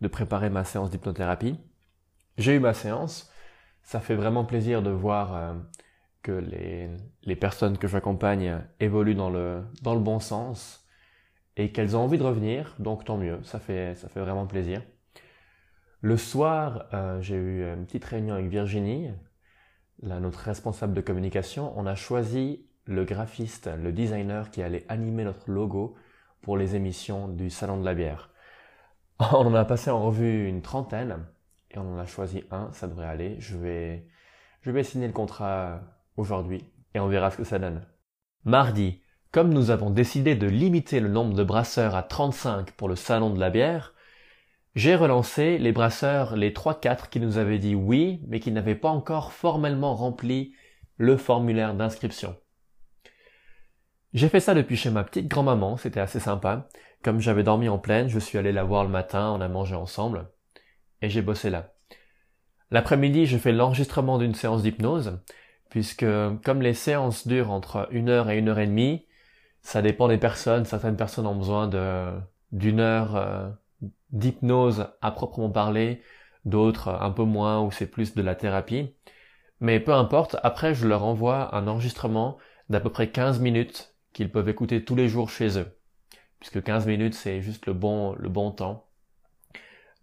de 0.00 0.08
préparer 0.08 0.48
ma 0.48 0.64
séance 0.64 0.90
d'hypnothérapie. 0.90 1.60
J'ai 2.38 2.54
eu 2.54 2.58
ma 2.58 2.72
séance. 2.72 3.30
Ça 3.82 4.00
fait 4.00 4.14
vraiment 4.14 4.46
plaisir 4.46 4.82
de 4.82 4.88
voir 4.88 5.36
euh, 5.36 5.54
que 6.22 6.32
les, 6.32 6.88
les 7.22 7.36
personnes 7.36 7.76
que 7.76 7.86
j'accompagne 7.86 8.62
évoluent 8.80 9.14
dans 9.14 9.28
le, 9.28 9.62
dans 9.82 9.94
le 9.94 10.00
bon 10.00 10.20
sens 10.20 10.86
et 11.58 11.70
qu'elles 11.70 11.98
ont 11.98 12.00
envie 12.00 12.16
de 12.16 12.22
revenir, 12.22 12.74
donc 12.78 13.04
tant 13.04 13.18
mieux, 13.18 13.42
ça 13.42 13.58
fait, 13.58 13.94
ça 13.96 14.08
fait 14.08 14.20
vraiment 14.20 14.46
plaisir. 14.46 14.82
Le 16.00 16.16
soir, 16.16 16.86
euh, 16.94 17.20
j'ai 17.20 17.36
eu 17.36 17.70
une 17.70 17.84
petite 17.84 18.06
réunion 18.06 18.36
avec 18.36 18.48
Virginie, 18.48 19.10
la, 20.00 20.18
notre 20.18 20.38
responsable 20.38 20.94
de 20.94 21.02
communication. 21.02 21.78
On 21.78 21.84
a 21.84 21.94
choisi 21.94 22.64
le 22.86 23.04
graphiste, 23.04 23.68
le 23.76 23.92
designer 23.92 24.50
qui 24.50 24.62
allait 24.62 24.86
animer 24.88 25.24
notre 25.24 25.50
logo 25.50 25.94
pour 26.42 26.56
les 26.56 26.76
émissions 26.76 27.28
du 27.28 27.50
Salon 27.50 27.78
de 27.80 27.84
la 27.84 27.94
bière. 27.94 28.30
On 29.20 29.46
en 29.46 29.54
a 29.54 29.64
passé 29.64 29.90
en 29.90 30.02
revue 30.04 30.48
une 30.48 30.62
trentaine 30.62 31.26
et 31.70 31.78
on 31.78 31.94
en 31.94 31.98
a 31.98 32.06
choisi 32.06 32.44
un, 32.50 32.70
ça 32.72 32.88
devrait 32.88 33.06
aller. 33.06 33.36
Je 33.38 33.56
vais, 33.56 34.06
je 34.62 34.70
vais 34.70 34.82
signer 34.82 35.06
le 35.06 35.12
contrat 35.12 35.80
aujourd'hui 36.16 36.64
et 36.94 37.00
on 37.00 37.08
verra 37.08 37.30
ce 37.30 37.36
que 37.36 37.44
ça 37.44 37.58
donne. 37.58 37.86
Mardi, 38.44 39.02
comme 39.32 39.52
nous 39.52 39.70
avons 39.70 39.90
décidé 39.90 40.34
de 40.34 40.46
limiter 40.48 41.00
le 41.00 41.08
nombre 41.08 41.34
de 41.34 41.44
brasseurs 41.44 41.94
à 41.94 42.02
35 42.02 42.72
pour 42.72 42.88
le 42.88 42.96
salon 42.96 43.30
de 43.30 43.38
la 43.40 43.50
bière, 43.50 43.94
J'ai 44.74 44.96
relancé 44.96 45.58
les 45.58 45.72
brasseurs, 45.72 46.36
les 46.36 46.52
3-4 46.52 47.08
qui 47.08 47.20
nous 47.20 47.38
avaient 47.38 47.58
dit 47.58 47.74
oui, 47.74 48.20
mais 48.28 48.40
qui 48.40 48.52
n'avaient 48.52 48.74
pas 48.74 48.90
encore 48.90 49.32
formellement 49.32 49.94
rempli 49.94 50.54
le 50.96 51.16
formulaire 51.16 51.74
d'inscription. 51.74 52.36
J'ai 54.12 54.28
fait 54.28 54.40
ça 54.40 54.54
depuis 54.54 54.76
chez 54.76 54.90
ma 54.90 55.04
petite 55.04 55.28
grand-maman, 55.28 55.76
c'était 55.76 56.00
assez 56.00 56.20
sympa. 56.20 56.68
Comme 57.02 57.20
j'avais 57.20 57.44
dormi 57.44 57.68
en 57.68 57.78
pleine, 57.78 58.08
je 58.08 58.18
suis 58.18 58.38
allé 58.38 58.52
la 58.52 58.64
voir 58.64 58.84
le 58.84 58.90
matin, 58.90 59.30
on 59.30 59.40
a 59.40 59.48
mangé 59.48 59.74
ensemble, 59.74 60.28
et 61.00 61.08
j'ai 61.08 61.22
bossé 61.22 61.48
là. 61.48 61.72
L'après-midi, 62.70 63.26
je 63.26 63.38
fais 63.38 63.52
l'enregistrement 63.52 64.18
d'une 64.18 64.34
séance 64.34 64.62
d'hypnose, 64.62 65.20
puisque 65.70 66.06
comme 66.44 66.62
les 66.62 66.74
séances 66.74 67.26
durent 67.26 67.50
entre 67.50 67.88
une 67.92 68.08
heure 68.08 68.30
et 68.30 68.38
une 68.38 68.48
heure 68.48 68.58
et 68.58 68.66
demie, 68.66 69.06
ça 69.62 69.82
dépend 69.82 70.08
des 70.08 70.18
personnes. 70.18 70.64
Certaines 70.64 70.96
personnes 70.96 71.26
ont 71.26 71.36
besoin 71.36 71.68
de 71.68 72.10
d'une 72.52 72.80
heure 72.80 73.16
euh, 73.16 73.48
d'hypnose 74.10 74.88
à 75.02 75.12
proprement 75.12 75.50
parler, 75.50 76.02
d'autres 76.44 76.88
un 76.88 77.10
peu 77.10 77.24
moins 77.24 77.60
où 77.62 77.70
c'est 77.70 77.86
plus 77.86 78.14
de 78.14 78.22
la 78.22 78.34
thérapie. 78.34 78.94
Mais 79.60 79.80
peu 79.80 79.92
importe, 79.92 80.36
après 80.42 80.74
je 80.74 80.88
leur 80.88 81.04
envoie 81.04 81.54
un 81.54 81.68
enregistrement 81.68 82.38
d'à 82.70 82.80
peu 82.80 82.90
près 82.90 83.10
15 83.10 83.40
minutes 83.40 83.89
qu'ils 84.12 84.30
peuvent 84.30 84.48
écouter 84.48 84.84
tous 84.84 84.94
les 84.94 85.08
jours 85.08 85.30
chez 85.30 85.58
eux. 85.58 85.76
Puisque 86.38 86.62
15 86.62 86.86
minutes 86.86 87.14
c'est 87.14 87.40
juste 87.42 87.66
le 87.66 87.74
bon, 87.74 88.14
le 88.14 88.28
bon 88.28 88.50
temps. 88.50 88.86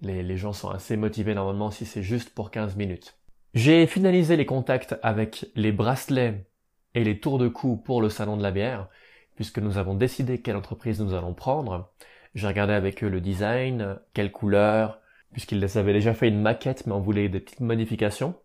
Les, 0.02 0.38
gens 0.38 0.54
sont 0.54 0.70
assez 0.70 0.96
motivés 0.96 1.34
normalement 1.34 1.72
si 1.72 1.86
c'est 1.86 2.04
juste 2.04 2.30
pour 2.30 2.52
15 2.52 2.76
minutes. 2.76 3.18
J'ai 3.56 3.88
finalisé 3.88 4.36
les 4.36 4.46
contacts 4.46 4.96
avec 5.02 5.48
les 5.56 5.72
bracelets 5.72 6.46
et 6.94 7.04
les 7.04 7.20
tours 7.20 7.40
de 7.40 7.48
cou 7.48 7.78
pour 7.78 8.02
le 8.02 8.10
salon 8.10 8.38
de 8.38 8.44
la 8.44 8.52
bière, 8.52 8.90
puisque 9.36 9.58
nous 9.58 9.80
avons 9.80 9.96
décidé 9.96 10.40
quelle 10.42 10.56
entreprise 10.56 11.02
nous 11.02 11.16
allons 11.16 11.34
prendre. 11.34 11.92
J'ai 12.36 12.46
regardé 12.46 12.74
avec 12.74 13.04
eux 13.04 13.10
le 13.10 13.22
design, 13.22 13.98
quelle 14.14 14.32
couleur, 14.32 15.00
puisqu'ils 15.32 15.78
avaient 15.78 15.94
déjà 15.94 16.14
fait 16.14 16.28
une 16.28 16.42
maquette, 16.42 16.86
mais 16.86 16.94
on 16.94 17.02
voulait 17.02 17.30
des 17.30 17.40
petites 17.40 17.62
modifications. 17.62 18.36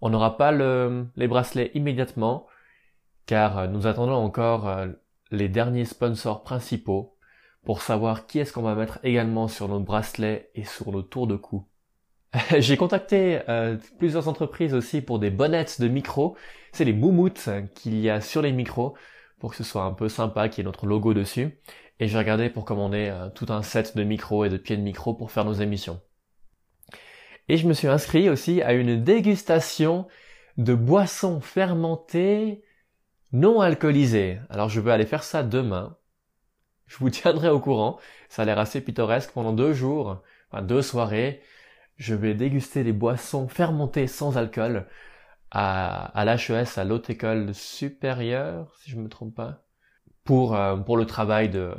On 0.00 0.10
n'aura 0.10 0.36
pas 0.36 0.52
les 0.52 1.28
bracelets 1.28 1.72
immédiatement, 1.74 2.46
car 3.26 3.68
nous 3.68 3.86
attendons 3.86 4.14
encore 4.14 4.68
euh, 4.68 4.86
les 5.30 5.48
derniers 5.48 5.84
sponsors 5.84 6.42
principaux 6.42 7.16
pour 7.64 7.82
savoir 7.82 8.26
qui 8.26 8.38
est-ce 8.38 8.52
qu'on 8.52 8.62
va 8.62 8.74
mettre 8.74 9.00
également 9.02 9.48
sur 9.48 9.68
nos 9.68 9.80
bracelets 9.80 10.50
et 10.54 10.64
sur 10.64 10.92
nos 10.92 11.02
tours 11.02 11.26
de 11.26 11.36
cou. 11.36 11.66
J'ai 12.58 12.76
contacté 12.76 13.40
euh, 13.48 13.76
plusieurs 13.98 14.28
entreprises 14.28 14.72
aussi 14.72 15.00
pour 15.00 15.18
des 15.18 15.30
bonnettes 15.30 15.80
de 15.80 15.88
micros. 15.88 16.36
C'est 16.72 16.84
les 16.84 16.92
moumoutes 16.92 17.48
qu'il 17.74 17.98
y 17.98 18.08
a 18.08 18.20
sur 18.20 18.40
les 18.40 18.52
micros 18.52 18.96
pour 19.40 19.50
que 19.50 19.56
ce 19.56 19.64
soit 19.64 19.82
un 19.82 19.92
peu 19.92 20.08
sympa, 20.08 20.48
qu'il 20.48 20.58
y 20.58 20.60
ait 20.62 20.64
notre 20.64 20.86
logo 20.86 21.12
dessus. 21.12 21.58
Et 21.98 22.08
j'ai 22.08 22.18
regardé 22.18 22.48
pour 22.50 22.64
commander 22.64 23.08
euh, 23.10 23.28
tout 23.30 23.46
un 23.48 23.62
set 23.62 23.96
de 23.96 24.04
micros 24.04 24.44
et 24.44 24.48
de 24.48 24.56
pieds 24.56 24.76
de 24.76 24.82
micro 24.82 25.14
pour 25.14 25.30
faire 25.30 25.44
nos 25.44 25.54
émissions. 25.54 26.00
Et 27.48 27.56
je 27.56 27.66
me 27.66 27.72
suis 27.72 27.88
inscrit 27.88 28.28
aussi 28.28 28.62
à 28.62 28.72
une 28.74 29.02
dégustation 29.02 30.06
de 30.56 30.74
boissons 30.74 31.40
fermentées 31.40 32.62
non 33.32 33.60
alcoolisées. 33.60 34.40
Alors 34.50 34.68
je 34.68 34.80
vais 34.80 34.92
aller 34.92 35.06
faire 35.06 35.24
ça 35.24 35.42
demain. 35.42 35.96
Je 36.86 36.98
vous 36.98 37.10
tiendrai 37.10 37.48
au 37.48 37.60
courant. 37.60 37.98
Ça 38.28 38.42
a 38.42 38.44
l'air 38.44 38.58
assez 38.58 38.80
pittoresque 38.80 39.32
pendant 39.32 39.52
deux 39.52 39.72
jours, 39.72 40.22
enfin 40.50 40.62
deux 40.62 40.82
soirées 40.82 41.42
je 41.96 42.14
vais 42.14 42.34
déguster 42.34 42.84
les 42.84 42.92
boissons 42.92 43.48
fermentées 43.48 44.06
sans 44.06 44.36
alcool 44.36 44.86
à, 45.50 46.24
l'HES, 46.24 46.78
à 46.78 46.84
l'Haute 46.84 47.08
École 47.08 47.54
Supérieure, 47.54 48.74
si 48.82 48.90
je 48.90 48.96
me 48.96 49.08
trompe 49.08 49.34
pas, 49.34 49.64
pour, 50.24 50.54
euh, 50.54 50.76
pour 50.76 50.96
le 50.96 51.06
travail 51.06 51.48
de, 51.48 51.74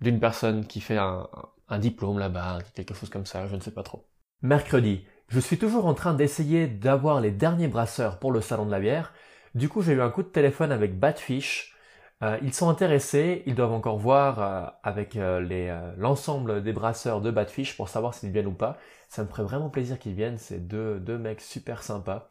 d'une 0.00 0.20
personne 0.20 0.66
qui 0.66 0.80
fait 0.80 0.98
un 0.98 1.78
diplôme 1.78 2.18
là-bas, 2.18 2.58
quelque 2.74 2.94
chose 2.94 3.08
comme 3.08 3.26
ça, 3.26 3.46
je 3.46 3.56
ne 3.56 3.60
sais 3.60 3.70
pas 3.70 3.82
trop. 3.82 4.06
Mercredi, 4.42 5.06
je 5.28 5.40
suis 5.40 5.58
toujours 5.58 5.86
en 5.86 5.94
train 5.94 6.12
d'essayer 6.12 6.66
d'avoir 6.66 7.20
les 7.20 7.30
derniers 7.30 7.68
brasseurs 7.68 8.18
pour 8.18 8.32
le 8.32 8.40
salon 8.40 8.66
de 8.66 8.70
la 8.70 8.80
bière. 8.80 9.14
Du 9.56 9.70
coup, 9.70 9.80
j'ai 9.80 9.94
eu 9.94 10.02
un 10.02 10.10
coup 10.10 10.22
de 10.22 10.28
téléphone 10.28 10.70
avec 10.70 10.98
Batfish, 10.98 11.74
euh, 12.22 12.36
ils 12.42 12.52
sont 12.52 12.68
intéressés, 12.68 13.42
ils 13.46 13.54
doivent 13.54 13.72
encore 13.72 13.96
voir 13.96 14.42
euh, 14.42 14.66
avec 14.82 15.16
euh, 15.16 15.94
l'ensemble 15.96 16.62
des 16.62 16.74
brasseurs 16.74 17.22
de 17.22 17.30
Badfish 17.30 17.74
pour 17.74 17.88
savoir 17.88 18.12
s'ils 18.12 18.32
viennent 18.32 18.48
ou 18.48 18.52
pas. 18.52 18.76
Ça 19.08 19.22
me 19.22 19.28
ferait 19.28 19.44
vraiment 19.44 19.70
plaisir 19.70 19.98
qu'ils 19.98 20.12
viennent, 20.12 20.36
c'est 20.36 20.68
deux, 20.68 20.98
deux 21.00 21.16
mecs 21.16 21.40
super 21.40 21.82
sympas. 21.82 22.28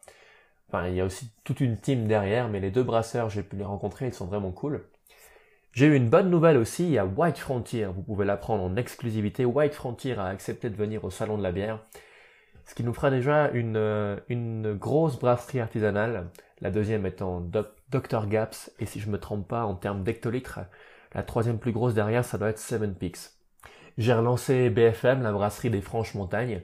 Enfin, 0.69 0.87
il 0.87 0.93
y 0.93 1.01
a 1.01 1.05
aussi 1.05 1.31
toute 1.43 1.61
une 1.61 1.77
team 1.77 2.07
derrière, 2.07 2.47
mais 2.47 2.59
les 2.59 2.69
deux 2.69 2.83
brasseurs, 2.83 3.31
j'ai 3.31 3.41
pu 3.41 3.55
les 3.55 3.65
rencontrer, 3.65 4.05
ils 4.05 4.13
sont 4.13 4.27
vraiment 4.27 4.51
cool. 4.51 4.83
J'ai 5.73 5.87
eu 5.87 5.95
une 5.95 6.09
bonne 6.09 6.29
nouvelle 6.29 6.57
aussi, 6.57 6.83
il 6.83 6.91
y 6.91 6.99
a 6.99 7.07
White 7.07 7.39
Frontier, 7.39 7.87
vous 7.87 8.03
pouvez 8.03 8.25
l'apprendre 8.25 8.61
en 8.63 8.75
exclusivité. 8.75 9.45
White 9.45 9.73
Frontier 9.73 10.13
a 10.13 10.25
accepté 10.25 10.69
de 10.69 10.75
venir 10.75 11.03
au 11.03 11.09
salon 11.09 11.39
de 11.39 11.43
la 11.43 11.51
bière, 11.51 11.79
ce 12.65 12.75
qui 12.75 12.83
nous 12.83 12.93
fera 12.93 13.09
déjà 13.11 13.49
une, 13.51 14.21
une 14.29 14.73
grosse 14.73 15.19
brasserie 15.19 15.59
artisanale, 15.59 16.29
la 16.61 16.71
deuxième 16.71 17.05
étant 17.05 17.41
Dr 17.41 18.27
Gaps, 18.27 18.71
et 18.79 18.85
si 18.85 18.99
je 18.99 19.09
me 19.09 19.19
trompe 19.19 19.47
pas 19.47 19.65
en 19.65 19.75
termes 19.75 20.03
d'hectolitres, 20.03 20.59
la 21.13 21.23
troisième 21.23 21.59
plus 21.59 21.71
grosse 21.71 21.93
derrière, 21.93 22.25
ça 22.25 22.37
doit 22.37 22.49
être 22.49 22.59
Seven 22.59 22.95
Peaks. 22.95 23.31
J'ai 23.97 24.13
relancé 24.13 24.69
BFM, 24.69 25.21
la 25.21 25.31
brasserie 25.31 25.69
des 25.69 25.81
Franches 25.81 26.15
Montagnes. 26.15 26.61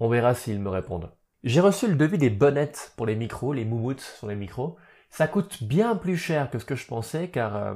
On 0.00 0.08
verra 0.08 0.34
s'ils 0.34 0.60
me 0.60 0.68
répondent. 0.68 1.10
J'ai 1.44 1.60
reçu 1.60 1.86
le 1.86 1.94
devis 1.94 2.18
des 2.18 2.28
bonnettes 2.28 2.92
pour 2.96 3.06
les 3.06 3.16
micros, 3.16 3.54
les 3.54 3.64
moumoutes 3.64 4.00
sur 4.00 4.26
les 4.26 4.34
micros. 4.34 4.76
Ça 5.08 5.28
coûte 5.28 5.62
bien 5.62 5.96
plus 5.96 6.16
cher 6.16 6.50
que 6.50 6.58
ce 6.58 6.66
que 6.66 6.74
je 6.74 6.86
pensais, 6.86 7.28
car 7.28 7.56
euh, 7.56 7.74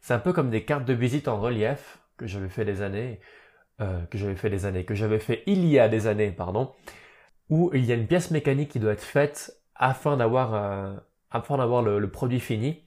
c'est 0.00 0.14
un 0.14 0.18
peu 0.18 0.32
comme 0.32 0.50
des 0.50 0.64
cartes 0.64 0.86
de 0.86 0.94
visite 0.94 1.28
en 1.28 1.40
relief 1.40 1.98
que 2.16 2.26
j'avais 2.26 2.48
fait 2.48 2.64
des 2.64 2.80
années, 2.80 3.20
euh, 3.80 4.04
que 4.06 4.16
j'avais 4.16 4.36
fait 4.36 4.50
des 4.50 4.64
années, 4.64 4.84
que 4.84 4.94
j'avais 4.94 5.18
fait 5.18 5.42
il 5.46 5.66
y 5.66 5.78
a 5.78 5.88
des 5.88 6.06
années, 6.06 6.30
pardon, 6.30 6.72
où 7.50 7.70
il 7.74 7.84
y 7.84 7.92
a 7.92 7.94
une 7.94 8.06
pièce 8.06 8.30
mécanique 8.30 8.70
qui 8.70 8.78
doit 8.78 8.92
être 8.92 9.02
faite 9.02 9.58
afin 9.74 10.16
d'avoir 10.16 10.54
euh, 10.54 11.98
le, 11.98 12.10
produit 12.10 12.40
fini. 12.40 12.84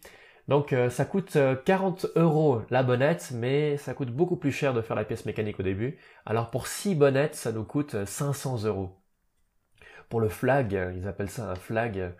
Donc 0.47 0.73
euh, 0.73 0.89
ça 0.89 1.05
coûte 1.05 1.37
40 1.65 2.05
euh, 2.05 2.21
euros 2.21 2.61
la 2.69 2.83
bonnette, 2.83 3.31
mais 3.33 3.77
ça 3.77 3.93
coûte 3.93 4.11
beaucoup 4.11 4.35
plus 4.35 4.51
cher 4.51 4.73
de 4.73 4.81
faire 4.81 4.95
la 4.95 5.05
pièce 5.05 5.25
mécanique 5.25 5.59
au 5.59 5.63
début. 5.63 5.97
Alors 6.25 6.51
pour 6.51 6.67
6 6.67 6.95
bonnettes, 6.95 7.35
ça 7.35 7.51
nous 7.51 7.63
coûte 7.63 8.05
500 8.05 8.65
euros. 8.65 8.97
Pour 10.09 10.19
le 10.19 10.29
flag, 10.29 10.73
ils 10.95 11.07
appellent 11.07 11.29
ça 11.29 11.49
un 11.49 11.55
flag 11.55 12.13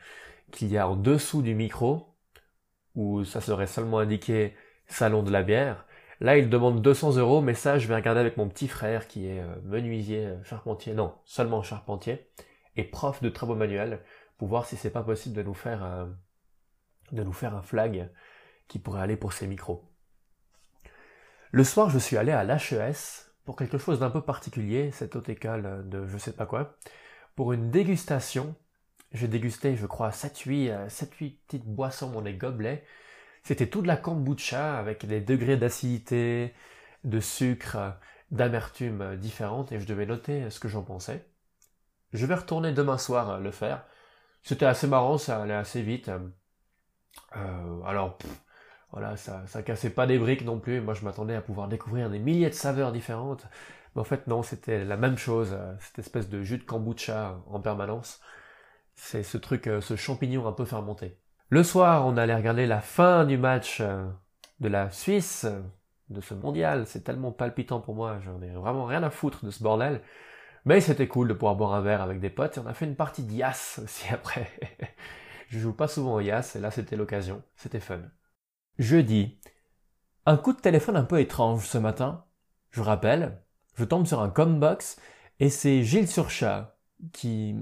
qu'il 0.51 0.69
y 0.69 0.77
a 0.77 0.87
en 0.87 0.95
dessous 0.95 1.41
du 1.41 1.55
micro, 1.55 2.15
où 2.95 3.23
ça 3.25 3.41
serait 3.41 3.67
seulement 3.67 3.99
indiqué 3.99 4.55
salon 4.87 5.23
de 5.23 5.31
la 5.31 5.43
bière. 5.43 5.85
Là, 6.21 6.37
ils 6.37 6.49
demandent 6.49 6.81
200 6.81 7.17
euros, 7.17 7.41
mais 7.41 7.55
ça, 7.55 7.79
je 7.79 7.87
vais 7.87 7.95
regarder 7.95 8.21
avec 8.21 8.37
mon 8.37 8.47
petit 8.47 8.67
frère 8.67 9.07
qui 9.07 9.27
est 9.27 9.43
menuisier, 9.63 10.29
charpentier, 10.43 10.93
non, 10.93 11.15
seulement 11.25 11.63
charpentier, 11.63 12.29
et 12.75 12.83
prof 12.83 13.21
de 13.21 13.29
travaux 13.29 13.55
manuels 13.55 14.01
pour 14.37 14.47
voir 14.47 14.65
si 14.65 14.77
c'est 14.77 14.91
pas 14.91 15.03
possible 15.03 15.35
de 15.35 15.43
nous 15.43 15.55
faire 15.55 15.83
un, 15.83 16.15
de 17.11 17.23
nous 17.23 17.33
faire 17.33 17.55
un 17.55 17.61
flag 17.61 18.09
qui 18.67 18.79
pourrait 18.79 19.01
aller 19.01 19.17
pour 19.17 19.33
ces 19.33 19.47
micros. 19.47 19.83
Le 21.51 21.63
soir, 21.63 21.89
je 21.89 21.99
suis 21.99 22.17
allé 22.17 22.31
à 22.31 22.43
l'HES 22.43 23.31
pour 23.43 23.55
quelque 23.55 23.77
chose 23.77 23.99
d'un 23.99 24.09
peu 24.09 24.21
particulier, 24.21 24.91
cette 24.91 25.15
haute 25.15 25.29
école 25.29 25.89
de 25.89 26.07
je 26.07 26.17
sais 26.17 26.33
pas 26.33 26.45
quoi, 26.45 26.77
pour 27.35 27.51
une 27.51 27.71
dégustation. 27.71 28.55
J'ai 29.11 29.27
dégusté, 29.27 29.75
je 29.75 29.85
crois, 29.85 30.11
7-8 30.11 30.87
7-8 30.87 31.37
petites 31.47 31.65
boissons 31.65 32.11
dans 32.11 32.21
des 32.21 32.35
gobelets. 32.35 32.85
C'était 33.43 33.67
tout 33.67 33.81
de 33.81 33.87
la 33.87 33.97
kombucha 33.97 34.77
avec 34.77 35.05
des 35.05 35.21
degrés 35.21 35.57
d'acidité, 35.57 36.53
de 37.03 37.19
sucre, 37.19 37.95
d'amertume 38.31 39.17
différentes 39.17 39.71
et 39.71 39.79
je 39.79 39.87
devais 39.87 40.05
noter 40.05 40.49
ce 40.49 40.59
que 40.59 40.67
j'en 40.67 40.83
pensais. 40.83 41.25
Je 42.13 42.25
vais 42.25 42.35
retourner 42.35 42.71
demain 42.71 42.97
soir 42.97 43.39
le 43.39 43.51
faire 43.51 43.85
c'était 44.43 44.65
assez 44.65 44.87
marrant, 44.87 45.17
ça 45.17 45.41
allait 45.41 45.53
assez 45.53 45.81
vite. 45.81 46.09
Euh, 47.35 47.81
alors, 47.85 48.17
voilà, 48.91 49.17
ça, 49.17 49.45
ça 49.47 49.63
cassait 49.63 49.89
pas 49.91 50.07
des 50.07 50.19
briques 50.19 50.45
non 50.45 50.59
plus. 50.59 50.81
Moi, 50.81 50.93
je 50.93 51.03
m'attendais 51.05 51.35
à 51.35 51.41
pouvoir 51.41 51.67
découvrir 51.67 52.09
des 52.09 52.19
milliers 52.19 52.49
de 52.49 52.55
saveurs 52.55 52.91
différentes. 52.91 53.47
Mais 53.95 54.01
en 54.01 54.05
fait, 54.05 54.27
non, 54.27 54.43
c'était 54.43 54.85
la 54.85 54.97
même 54.97 55.17
chose. 55.17 55.57
Cette 55.79 55.99
espèce 55.99 56.29
de 56.29 56.43
jus 56.43 56.57
de 56.57 56.63
kombucha 56.63 57.39
en 57.47 57.61
permanence. 57.61 58.21
C'est 58.95 59.23
ce 59.23 59.37
truc, 59.37 59.67
euh, 59.67 59.81
ce 59.81 59.95
champignon 59.95 60.47
un 60.47 60.53
peu 60.53 60.65
fermenté. 60.65 61.20
Le 61.51 61.63
soir, 61.63 62.07
on 62.07 62.15
allait 62.15 62.33
regarder 62.33 62.65
la 62.65 62.79
fin 62.79 63.25
du 63.25 63.37
match 63.37 63.79
euh, 63.81 64.09
de 64.61 64.69
la 64.69 64.89
Suisse, 64.89 65.45
de 66.09 66.21
ce 66.21 66.33
mondial. 66.33 66.87
C'est 66.87 67.03
tellement 67.03 67.33
palpitant 67.33 67.81
pour 67.81 67.93
moi. 67.93 68.19
J'en 68.23 68.41
ai 68.41 68.51
vraiment 68.51 68.85
rien 68.85 69.03
à 69.03 69.09
foutre 69.09 69.43
de 69.43 69.51
ce 69.51 69.61
bordel. 69.61 70.01
Mais 70.63 70.79
c'était 70.79 71.09
cool 71.09 71.27
de 71.27 71.33
pouvoir 71.33 71.57
boire 71.57 71.73
un 71.73 71.81
verre 71.81 72.01
avec 72.01 72.21
des 72.21 72.29
potes 72.29 72.55
et 72.55 72.61
on 72.61 72.67
a 72.67 72.73
fait 72.73 72.85
une 72.85 72.95
partie 72.95 73.23
d'IAS 73.23 73.81
aussi 73.83 74.07
après. 74.13 74.49
je 75.49 75.59
joue 75.59 75.73
pas 75.73 75.89
souvent 75.89 76.13
au 76.13 76.21
IAS 76.21 76.53
et 76.55 76.59
là 76.59 76.71
c'était 76.71 76.95
l'occasion. 76.95 77.43
C'était 77.57 77.81
fun. 77.81 77.99
Jeudi. 78.79 79.37
Un 80.25 80.37
coup 80.37 80.53
de 80.53 80.61
téléphone 80.61 80.95
un 80.95 81.03
peu 81.03 81.19
étrange 81.19 81.67
ce 81.67 81.77
matin. 81.77 82.23
Je 82.69 82.79
rappelle, 82.81 83.43
je 83.75 83.83
tombe 83.83 84.07
sur 84.07 84.21
un 84.21 84.29
combox 84.29 85.01
et 85.41 85.49
c'est 85.49 85.83
Gilles 85.83 86.07
Surchat 86.07 86.70
qui, 87.13 87.55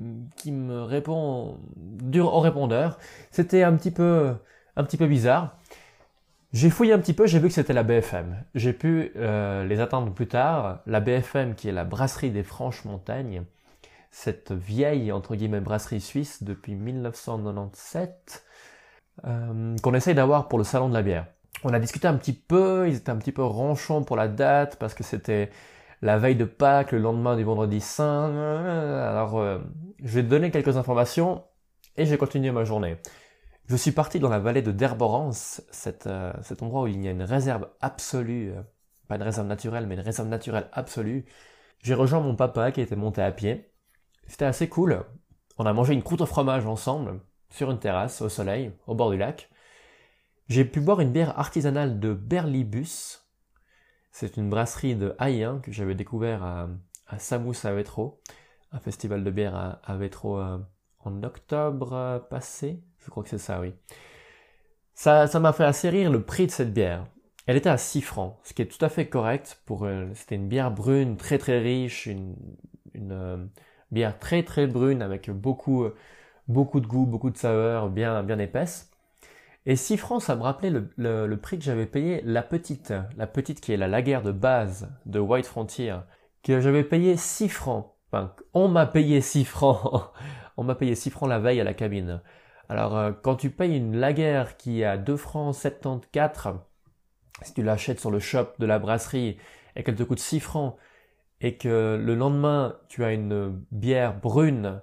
me 0.45 0.81
répond 0.81 1.57
dur 1.75 2.33
au 2.33 2.39
répondeur. 2.39 2.99
C'était 3.31 3.63
un 3.63 3.75
petit 3.75 3.91
peu, 3.91 4.35
un 4.75 4.83
petit 4.83 4.97
peu 4.97 5.07
bizarre. 5.07 5.57
J'ai 6.51 6.69
fouillé 6.71 6.93
un 6.93 6.99
petit 6.99 7.13
peu, 7.13 7.27
j'ai 7.27 7.37
vu 7.39 7.47
que 7.47 7.53
c'était 7.53 7.73
la 7.73 7.83
BFM. 7.83 8.43
J'ai 8.55 8.73
pu 8.73 9.11
euh, 9.15 9.65
les 9.65 9.79
attendre 9.79 10.11
plus 10.11 10.27
tard. 10.27 10.79
La 10.87 10.99
BFM, 10.99 11.53
qui 11.53 11.69
est 11.69 11.71
la 11.71 11.83
brasserie 11.83 12.31
des 12.31 12.43
Franches 12.43 12.85
Montagnes, 12.85 13.43
cette 14.11 14.51
vieille 14.51 15.11
entre 15.11 15.35
guillemets 15.35 15.59
brasserie 15.59 16.01
suisse 16.01 16.41
depuis 16.41 16.73
1997, 16.73 18.45
euh, 19.25 19.75
qu'on 19.83 19.93
essaye 19.93 20.15
d'avoir 20.15 20.47
pour 20.47 20.57
le 20.57 20.63
salon 20.63 20.89
de 20.89 20.95
la 20.95 21.03
bière. 21.03 21.27
On 21.63 21.73
a 21.73 21.79
discuté 21.79 22.07
un 22.07 22.15
petit 22.15 22.33
peu, 22.33 22.87
ils 22.87 22.95
étaient 22.95 23.11
un 23.11 23.17
petit 23.17 23.31
peu 23.31 23.43
ronchons 23.43 24.03
pour 24.03 24.15
la 24.15 24.27
date 24.27 24.77
parce 24.77 24.93
que 24.93 25.03
c'était 25.03 25.51
la 26.01 26.17
veille 26.17 26.35
de 26.35 26.45
Pâques, 26.45 26.91
le 26.91 26.99
lendemain 26.99 27.35
du 27.35 27.43
vendredi 27.43 27.81
saint. 27.81 28.33
Alors, 28.35 29.39
euh, 29.39 29.59
je 30.03 30.15
vais 30.15 30.23
te 30.23 30.27
donner 30.27 30.51
quelques 30.51 30.77
informations 30.77 31.43
et 31.97 32.05
j'ai 32.05 32.17
continué 32.17 32.51
ma 32.51 32.63
journée. 32.63 32.97
Je 33.67 33.75
suis 33.75 33.91
parti 33.91 34.19
dans 34.19 34.29
la 34.29 34.39
vallée 34.39 34.61
de 34.61 34.71
Derborance, 34.71 35.61
euh, 36.07 36.33
cet 36.41 36.63
endroit 36.63 36.83
où 36.83 36.87
il 36.87 37.03
y 37.03 37.07
a 37.07 37.11
une 37.11 37.23
réserve 37.23 37.69
absolue, 37.81 38.51
euh, 38.51 38.61
pas 39.07 39.15
une 39.15 39.23
réserve 39.23 39.47
naturelle, 39.47 39.85
mais 39.85 39.95
une 39.95 40.01
réserve 40.01 40.27
naturelle 40.27 40.69
absolue. 40.71 41.25
J'ai 41.83 41.93
rejoint 41.93 42.19
mon 42.19 42.35
papa 42.35 42.71
qui 42.71 42.81
était 42.81 42.95
monté 42.95 43.21
à 43.21 43.31
pied. 43.31 43.69
C'était 44.27 44.45
assez 44.45 44.69
cool. 44.69 45.03
On 45.57 45.65
a 45.65 45.73
mangé 45.73 45.93
une 45.93 46.03
croûte 46.03 46.21
au 46.21 46.25
fromage 46.25 46.65
ensemble, 46.65 47.19
sur 47.49 47.69
une 47.69 47.79
terrasse, 47.79 48.21
au 48.21 48.29
soleil, 48.29 48.71
au 48.87 48.95
bord 48.95 49.11
du 49.11 49.17
lac. 49.17 49.49
J'ai 50.47 50.65
pu 50.65 50.79
boire 50.79 50.99
une 50.99 51.11
bière 51.11 51.37
artisanale 51.37 51.99
de 51.99 52.13
Berlibus. 52.13 53.28
C'est 54.11 54.37
une 54.37 54.49
brasserie 54.49 54.95
de 54.95 55.15
Haïen 55.19 55.59
que 55.59 55.71
j'avais 55.71 55.95
découvert 55.95 56.43
à, 56.43 56.69
à 57.07 57.17
à 57.17 57.73
Vétro, 57.73 58.21
un 58.71 58.79
festival 58.79 59.23
de 59.23 59.31
bière 59.31 59.55
à, 59.55 59.79
à 59.83 59.95
euh, 59.97 60.57
en 61.05 61.23
octobre 61.23 62.27
passé, 62.29 62.83
je 62.99 63.09
crois 63.09 63.23
que 63.23 63.29
c'est 63.29 63.37
ça, 63.37 63.59
oui. 63.61 63.73
Ça, 64.93 65.27
m'a 65.39 65.53
fait 65.53 65.63
assez 65.63 65.89
rire 65.89 66.11
le 66.11 66.23
prix 66.23 66.45
de 66.45 66.51
cette 66.51 66.73
bière. 66.73 67.05
Elle 67.47 67.57
était 67.57 67.69
à 67.69 67.77
6 67.77 68.01
francs, 68.01 68.37
ce 68.43 68.53
qui 68.53 68.61
est 68.61 68.65
tout 68.67 68.83
à 68.83 68.89
fait 68.89 69.07
correct 69.07 69.61
pour, 69.65 69.85
euh, 69.85 70.07
c'était 70.13 70.35
une 70.35 70.47
bière 70.47 70.71
brune 70.71 71.17
très 71.17 71.37
très 71.37 71.59
riche, 71.59 72.05
une, 72.05 72.35
euh, 73.11 73.37
bière 73.91 74.19
très 74.19 74.43
très 74.43 74.67
brune 74.67 75.01
avec 75.01 75.31
beaucoup, 75.31 75.85
beaucoup 76.47 76.79
de 76.79 76.87
goût, 76.87 77.05
beaucoup 77.05 77.29
de 77.31 77.37
saveur, 77.37 77.89
bien, 77.89 78.23
bien 78.23 78.39
épaisse. 78.39 78.88
Et 79.69 79.75
6 79.75 79.97
francs, 79.97 80.23
ça 80.23 80.35
me 80.35 80.41
rappelait 80.41 80.71
le, 80.71 81.35
prix 81.35 81.59
que 81.59 81.63
j'avais 81.63 81.85
payé 81.85 82.23
la 82.25 82.41
petite, 82.41 82.91
la 83.15 83.27
petite 83.27 83.61
qui 83.61 83.71
est 83.71 83.77
la 83.77 83.87
laguerre 83.87 84.23
de 84.23 84.31
base 84.31 84.89
de 85.05 85.19
White 85.19 85.45
Frontier, 85.45 85.95
que 86.41 86.59
j'avais 86.59 86.83
payé 86.83 87.15
6 87.15 87.49
francs. 87.49 87.93
On 88.55 88.67
m'a 88.67 88.87
payé 88.87 89.21
6 89.21 89.45
francs. 89.45 90.11
on 90.57 90.63
m'a 90.63 90.73
payé 90.73 90.95
6 90.95 91.11
francs 91.11 91.29
la 91.29 91.37
veille 91.37 91.61
à 91.61 91.63
la 91.63 91.75
cabine. 91.75 92.23
Alors, 92.67 92.97
euh, 92.97 93.11
quand 93.11 93.35
tu 93.35 93.51
payes 93.51 93.77
une 93.77 93.95
laguerre 93.95 94.57
qui 94.57 94.81
est 94.81 94.85
à 94.85 94.97
2 94.97 95.15
francs 95.15 95.53
74, 95.53 96.61
si 97.43 97.53
tu 97.53 97.61
l'achètes 97.61 97.99
sur 97.99 98.09
le 98.09 98.17
shop 98.17 98.47
de 98.57 98.65
la 98.65 98.79
brasserie 98.79 99.37
et 99.75 99.83
qu'elle 99.83 99.93
te 99.93 100.01
coûte 100.01 100.17
6 100.17 100.39
francs, 100.39 100.77
et 101.41 101.57
que 101.57 101.95
le 102.03 102.15
lendemain, 102.15 102.75
tu 102.87 103.03
as 103.03 103.13
une 103.13 103.63
bière 103.71 104.19
brune, 104.19 104.81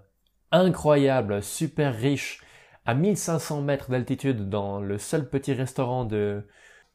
incroyable, 0.52 1.43
super 1.43 1.93
riche, 1.93 2.45
à 2.87 2.95
1500 2.95 3.62
mètres 3.62 3.90
d'altitude 3.90 4.49
dans 4.49 4.81
le 4.81 4.99
seul 4.99 5.28
petit 5.28 5.52
restaurant 5.52 6.05
de, 6.05 6.47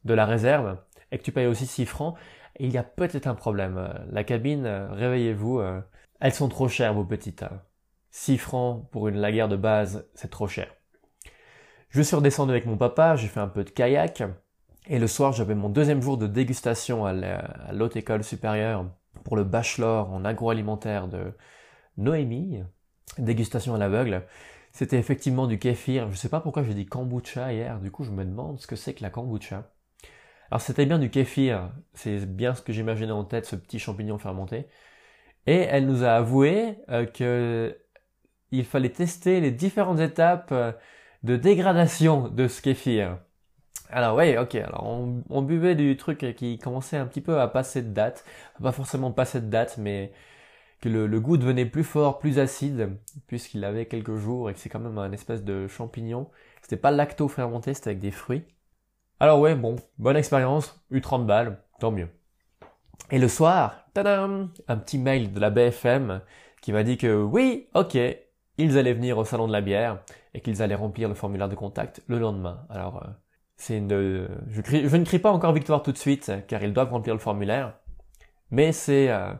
de 0.04 0.14
la 0.14 0.26
réserve, 0.26 0.78
et 1.10 1.18
que 1.18 1.22
tu 1.22 1.32
payes 1.32 1.46
aussi 1.46 1.66
6 1.66 1.86
francs, 1.86 2.16
il 2.58 2.72
y 2.72 2.78
a 2.78 2.82
peut-être 2.82 3.26
un 3.26 3.34
problème. 3.34 4.06
La 4.10 4.24
cabine, 4.24 4.66
réveillez-vous, 4.66 5.60
euh, 5.60 5.80
elles 6.20 6.34
sont 6.34 6.48
trop 6.48 6.68
chères, 6.68 6.94
vos 6.94 7.04
petites. 7.04 7.44
6 8.10 8.38
francs 8.38 8.88
pour 8.90 9.08
une 9.08 9.16
laguerre 9.16 9.48
de 9.48 9.56
base, 9.56 10.06
c'est 10.14 10.30
trop 10.30 10.48
cher. 10.48 10.68
Je 11.90 12.00
suis 12.00 12.16
redescendu 12.16 12.52
avec 12.52 12.66
mon 12.66 12.76
papa, 12.76 13.16
j'ai 13.16 13.28
fait 13.28 13.40
un 13.40 13.48
peu 13.48 13.64
de 13.64 13.70
kayak. 13.70 14.22
Et 14.86 14.98
le 14.98 15.06
soir, 15.06 15.32
j'avais 15.32 15.54
mon 15.54 15.68
deuxième 15.68 16.02
jour 16.02 16.16
de 16.16 16.26
dégustation 16.26 17.04
à 17.06 17.12
l'haute 17.72 17.96
école 17.96 18.24
supérieure 18.24 18.86
pour 19.24 19.36
le 19.36 19.44
bachelor 19.44 20.10
en 20.10 20.24
agroalimentaire 20.24 21.06
de 21.08 21.32
Noémie. 21.98 22.62
Dégustation 23.18 23.74
à 23.74 23.78
l'aveugle. 23.78 24.26
C'était 24.72 24.98
effectivement 24.98 25.46
du 25.46 25.58
kéfir. 25.58 26.10
Je 26.10 26.16
sais 26.16 26.28
pas 26.28 26.40
pourquoi 26.40 26.62
j'ai 26.62 26.74
dit 26.74 26.86
kombucha 26.86 27.52
hier. 27.52 27.78
Du 27.80 27.90
coup, 27.90 28.04
je 28.04 28.10
me 28.10 28.24
demande 28.24 28.60
ce 28.60 28.66
que 28.66 28.76
c'est 28.76 28.94
que 28.94 29.02
la 29.02 29.10
kombucha. 29.10 29.70
Alors, 30.50 30.60
c'était 30.60 30.86
bien 30.86 30.98
du 30.98 31.10
kéfir. 31.10 31.70
C'est 31.94 32.26
bien 32.26 32.54
ce 32.54 32.62
que 32.62 32.72
j'imaginais 32.72 33.12
en 33.12 33.24
tête, 33.24 33.46
ce 33.46 33.56
petit 33.56 33.78
champignon 33.78 34.18
fermenté. 34.18 34.66
Et 35.46 35.56
elle 35.56 35.86
nous 35.86 36.04
a 36.04 36.12
avoué 36.12 36.78
euh, 36.90 37.06
que 37.06 37.76
il 38.52 38.64
fallait 38.64 38.90
tester 38.90 39.40
les 39.40 39.50
différentes 39.50 40.00
étapes 40.00 40.50
euh, 40.52 40.72
de 41.22 41.36
dégradation 41.36 42.28
de 42.28 42.48
ce 42.48 42.62
kéfir. 42.62 43.18
Alors 43.90 44.16
oui, 44.16 44.36
ok, 44.38 44.54
alors 44.54 44.84
on, 45.28 45.42
buvait 45.42 45.74
du 45.74 45.96
truc 45.96 46.34
qui 46.36 46.58
commençait 46.58 46.96
un 46.96 47.06
petit 47.06 47.20
peu 47.20 47.40
à 47.40 47.48
passer 47.48 47.82
de 47.82 47.90
date, 47.92 48.24
pas 48.62 48.72
forcément 48.72 49.12
passer 49.12 49.40
de 49.40 49.48
date, 49.50 49.76
mais 49.78 50.12
que 50.82 50.88
le, 50.88 51.20
goût 51.20 51.36
devenait 51.36 51.64
plus 51.64 51.84
fort, 51.84 52.18
plus 52.18 52.40
acide, 52.40 52.98
puisqu'il 53.28 53.64
avait 53.64 53.86
quelques 53.86 54.16
jours 54.16 54.50
et 54.50 54.52
que 54.52 54.58
c'est 54.58 54.68
quand 54.68 54.80
même 54.80 54.98
un 54.98 55.12
espèce 55.12 55.44
de 55.44 55.68
champignon. 55.68 56.28
C'était 56.60 56.76
pas 56.76 56.90
lacto 56.90 57.28
fermenté, 57.28 57.72
c'était 57.72 57.90
avec 57.90 58.00
des 58.00 58.10
fruits. 58.10 58.42
Alors 59.20 59.38
ouais, 59.38 59.54
bon, 59.54 59.76
bonne 59.98 60.16
expérience, 60.16 60.84
eu 60.90 61.00
30 61.00 61.24
balles, 61.24 61.62
tant 61.78 61.92
mieux. 61.92 62.08
Et 63.12 63.20
le 63.20 63.28
soir, 63.28 63.86
tadam, 63.94 64.50
un 64.66 64.76
petit 64.76 64.98
mail 64.98 65.32
de 65.32 65.38
la 65.38 65.50
BFM 65.50 66.20
qui 66.60 66.72
m'a 66.72 66.82
dit 66.82 66.96
que 66.96 67.22
oui, 67.22 67.68
ok, 67.74 67.96
ils 68.58 68.76
allaient 68.76 68.92
venir 68.92 69.18
au 69.18 69.24
salon 69.24 69.46
de 69.46 69.52
la 69.52 69.60
bière 69.60 70.02
et 70.34 70.40
qu'ils 70.40 70.62
allaient 70.62 70.74
remplir 70.74 71.08
le 71.08 71.14
formulaire 71.14 71.48
de 71.48 71.54
contact 71.54 72.02
le 72.08 72.18
lendemain. 72.18 72.66
Alors, 72.68 73.04
euh, 73.04 73.08
c'est 73.56 73.78
une, 73.78 73.88
je, 74.48 74.62
je, 74.64 74.96
ne 74.96 75.04
crie 75.04 75.20
pas 75.20 75.30
encore 75.30 75.52
victoire 75.52 75.84
tout 75.84 75.92
de 75.92 75.98
suite 75.98 76.32
car 76.48 76.60
ils 76.64 76.72
doivent 76.72 76.90
remplir 76.90 77.14
le 77.14 77.20
formulaire, 77.20 77.78
mais 78.50 78.72
c'est 78.72 79.10
euh, 79.10 79.32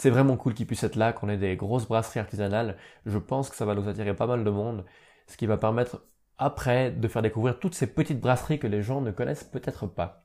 c'est 0.00 0.08
vraiment 0.08 0.38
cool 0.38 0.54
qu'ils 0.54 0.66
puissent 0.66 0.82
être 0.82 0.96
là, 0.96 1.12
qu'on 1.12 1.28
ait 1.28 1.36
des 1.36 1.56
grosses 1.56 1.86
brasseries 1.86 2.20
artisanales. 2.20 2.78
Je 3.04 3.18
pense 3.18 3.50
que 3.50 3.56
ça 3.56 3.66
va 3.66 3.74
nous 3.74 3.86
attirer 3.86 4.14
pas 4.16 4.26
mal 4.26 4.44
de 4.44 4.50
monde, 4.50 4.86
ce 5.26 5.36
qui 5.36 5.44
va 5.44 5.58
permettre 5.58 6.06
après 6.38 6.90
de 6.90 7.06
faire 7.06 7.20
découvrir 7.20 7.58
toutes 7.58 7.74
ces 7.74 7.86
petites 7.86 8.18
brasseries 8.18 8.58
que 8.58 8.66
les 8.66 8.80
gens 8.80 9.02
ne 9.02 9.10
connaissent 9.10 9.44
peut-être 9.44 9.86
pas. 9.86 10.24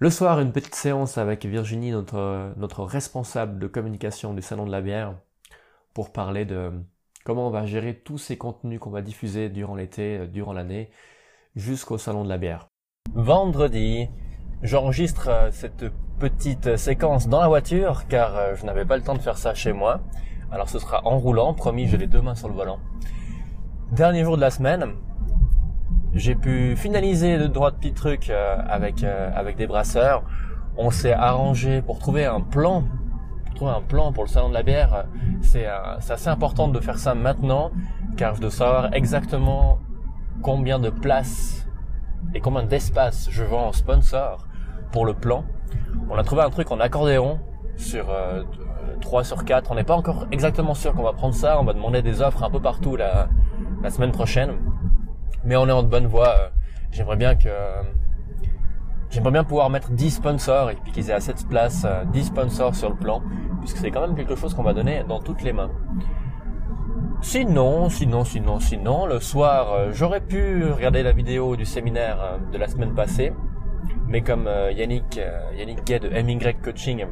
Le 0.00 0.10
soir, 0.10 0.40
une 0.40 0.50
petite 0.50 0.74
séance 0.74 1.16
avec 1.16 1.46
Virginie, 1.46 1.92
notre, 1.92 2.52
notre 2.56 2.82
responsable 2.82 3.60
de 3.60 3.68
communication 3.68 4.34
du 4.34 4.42
Salon 4.42 4.66
de 4.66 4.72
la 4.72 4.80
bière, 4.80 5.14
pour 5.94 6.12
parler 6.12 6.44
de 6.44 6.72
comment 7.24 7.46
on 7.46 7.50
va 7.50 7.66
gérer 7.66 7.94
tous 7.94 8.18
ces 8.18 8.36
contenus 8.36 8.80
qu'on 8.80 8.90
va 8.90 9.00
diffuser 9.00 9.48
durant 9.48 9.76
l'été, 9.76 10.18
euh, 10.18 10.26
durant 10.26 10.52
l'année, 10.52 10.90
jusqu'au 11.54 11.98
Salon 11.98 12.24
de 12.24 12.28
la 12.28 12.38
bière. 12.38 12.66
Vendredi, 13.14 14.08
j'enregistre 14.62 15.28
euh, 15.28 15.50
cette 15.52 15.84
petite 16.18 16.76
séquence 16.76 17.28
dans 17.28 17.40
la 17.40 17.48
voiture 17.48 18.06
car 18.08 18.36
euh, 18.36 18.54
je 18.56 18.64
n'avais 18.64 18.84
pas 18.84 18.96
le 18.96 19.02
temps 19.02 19.14
de 19.14 19.20
faire 19.20 19.38
ça 19.38 19.54
chez 19.54 19.72
moi. 19.72 20.00
Alors 20.50 20.68
ce 20.68 20.78
sera 20.78 21.06
en 21.06 21.18
roulant, 21.18 21.54
promis, 21.54 21.86
j'ai 21.86 21.96
les 21.96 22.06
deux 22.06 22.20
mains 22.20 22.34
sur 22.34 22.48
le 22.48 22.54
volant. 22.54 22.78
Dernier 23.92 24.24
jour 24.24 24.36
de 24.36 24.40
la 24.40 24.50
semaine, 24.50 24.94
j'ai 26.12 26.34
pu 26.34 26.76
finaliser 26.76 27.38
deux 27.38 27.48
droits 27.48 27.70
de 27.70 27.76
petits 27.76 27.92
trucs 27.92 28.30
avec 28.30 29.02
avec 29.02 29.56
des 29.56 29.66
brasseurs. 29.66 30.22
On 30.76 30.90
s'est 30.90 31.12
arrangé 31.12 31.82
pour 31.82 31.98
trouver 31.98 32.24
un 32.24 32.40
plan 32.40 32.84
trouver 33.54 33.72
un 33.72 33.82
plan 33.82 34.12
pour 34.12 34.24
le 34.24 34.28
salon 34.28 34.48
de 34.48 34.54
la 34.54 34.62
bière, 34.62 35.06
c'est 35.42 35.66
euh, 35.66 35.96
assez 35.96 36.28
important 36.28 36.68
de 36.68 36.80
faire 36.80 36.98
ça 36.98 37.14
maintenant, 37.14 37.70
car 38.16 38.34
je 38.34 38.40
dois 38.40 38.50
savoir 38.50 38.94
exactement 38.94 39.78
combien 40.42 40.78
de 40.78 40.90
places 40.90 41.66
et 42.34 42.40
combien 42.40 42.64
d'espace 42.64 43.28
je 43.30 43.44
vends 43.44 43.68
en 43.68 43.72
sponsor 43.72 44.46
pour 44.92 45.06
le 45.06 45.14
plan. 45.14 45.44
On 46.10 46.16
a 46.16 46.22
trouvé 46.22 46.42
un 46.42 46.50
truc 46.50 46.70
en 46.70 46.80
accordéon 46.80 47.38
sur 47.76 48.10
euh, 48.10 48.42
3 49.00 49.24
sur 49.24 49.44
4. 49.44 49.70
On 49.70 49.74
n'est 49.74 49.84
pas 49.84 49.96
encore 49.96 50.26
exactement 50.30 50.74
sûr 50.74 50.94
qu'on 50.94 51.02
va 51.02 51.12
prendre 51.12 51.34
ça. 51.34 51.60
On 51.60 51.64
va 51.64 51.72
demander 51.72 52.02
des 52.02 52.20
offres 52.20 52.42
un 52.42 52.50
peu 52.50 52.60
partout 52.60 52.96
la, 52.96 53.28
semaine 53.90 54.12
prochaine. 54.12 54.58
Mais 55.44 55.56
on 55.56 55.68
est 55.68 55.72
en 55.72 55.82
bonne 55.82 56.06
voie. 56.06 56.50
J'aimerais 56.90 57.16
bien 57.16 57.34
que 57.34 57.48
J'aimerais 59.14 59.30
bien 59.30 59.44
pouvoir 59.44 59.70
mettre 59.70 59.92
10 59.92 60.10
sponsors 60.10 60.70
et 60.70 60.74
puis 60.74 60.90
qu'ils 60.90 61.08
aient 61.08 61.14
à 61.14 61.20
cette 61.20 61.46
place 61.46 61.86
10 62.12 62.20
euh, 62.20 62.22
sponsors 62.24 62.74
sur 62.74 62.90
le 62.90 62.96
plan, 62.96 63.22
puisque 63.60 63.76
c'est 63.76 63.92
quand 63.92 64.00
même 64.00 64.16
quelque 64.16 64.34
chose 64.34 64.54
qu'on 64.54 64.64
va 64.64 64.74
donner 64.74 65.04
dans 65.08 65.20
toutes 65.20 65.42
les 65.42 65.52
mains. 65.52 65.70
Sinon, 67.20 67.88
sinon, 67.90 68.24
sinon, 68.24 68.58
sinon, 68.58 69.06
le 69.06 69.20
soir, 69.20 69.72
euh, 69.72 69.90
j'aurais 69.92 70.20
pu 70.20 70.64
regarder 70.64 71.04
la 71.04 71.12
vidéo 71.12 71.54
du 71.54 71.64
séminaire 71.64 72.18
euh, 72.20 72.38
de 72.52 72.58
la 72.58 72.66
semaine 72.66 72.92
passée, 72.92 73.32
mais 74.14 74.22
comme 74.22 74.48
Yannick, 74.70 75.20
Yannick 75.58 75.84
Gay 75.84 75.98
de 75.98 76.08
MY 76.08 76.38
Coaching 76.62 77.04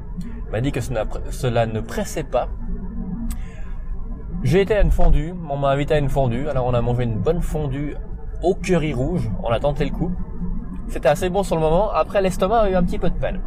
m'a 0.53 0.61
dit 0.61 0.71
que 0.71 0.81
cela 0.81 1.67
ne 1.67 1.81
pressait 1.81 2.23
pas, 2.23 2.49
j'ai 4.45 4.61
été 4.61 4.75
à 4.75 4.83
une 4.83 4.91
fondue, 4.91 5.35
on 5.49 5.57
m'a 5.57 5.71
invité 5.71 5.95
à 5.95 5.99
une 5.99 6.09
fondue, 6.09 6.49
alors 6.49 6.67
on 6.67 6.75
a 6.75 6.81
mangé 6.81 7.05
une 7.05 7.19
bonne 7.19 7.41
fondue 7.41 7.95
au 8.43 8.55
curry 8.55 8.93
rouge, 8.93 9.31
on 9.43 9.51
a 9.51 9.61
tenté 9.61 9.85
le 9.85 9.93
coup. 9.93 10.11
C'était 10.89 11.09
assez 11.09 11.29
bon 11.29 11.45
sur 11.45 11.55
le 11.55 11.63
moment. 11.63 11.91
Après, 11.93 12.21
l'estomac 12.21 12.59
a 12.59 12.71
eu 12.71 12.75
un 12.75 12.83
petit 12.83 12.99
peu 12.99 13.09
de 13.09 13.15
peine. 13.15 13.41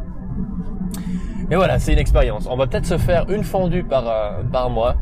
Mais 1.50 1.56
voilà, 1.56 1.78
c'est 1.78 1.92
une 1.92 1.98
expérience. 1.98 2.48
On 2.50 2.56
va 2.56 2.66
peut-être 2.66 2.86
se 2.86 2.96
faire 2.96 3.28
une 3.30 3.44
fondue 3.44 3.84
par, 3.84 4.08
euh, 4.08 4.42
par 4.50 4.70
mois 4.70 4.96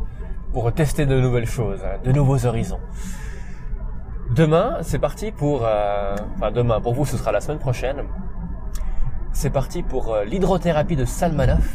pour 0.51 0.71
tester 0.73 1.05
de 1.05 1.19
nouvelles 1.19 1.47
choses, 1.47 1.79
hein, 1.83 1.97
de 2.03 2.11
nouveaux 2.11 2.45
horizons. 2.45 2.79
Demain, 4.31 4.77
c'est 4.81 4.99
parti 4.99 5.31
pour... 5.31 5.61
Euh, 5.65 6.15
enfin 6.35 6.51
demain, 6.51 6.81
pour 6.81 6.93
vous 6.93 7.05
ce 7.05 7.15
sera 7.15 7.31
la 7.31 7.39
semaine 7.39 7.59
prochaine. 7.59 8.03
C'est 9.37 9.49
parti 9.49 9.83
pour 9.83 10.13
euh, 10.13 10.23
l'hydrothérapie 10.23 10.95
de 10.95 11.03
Salmanov. 11.03 11.67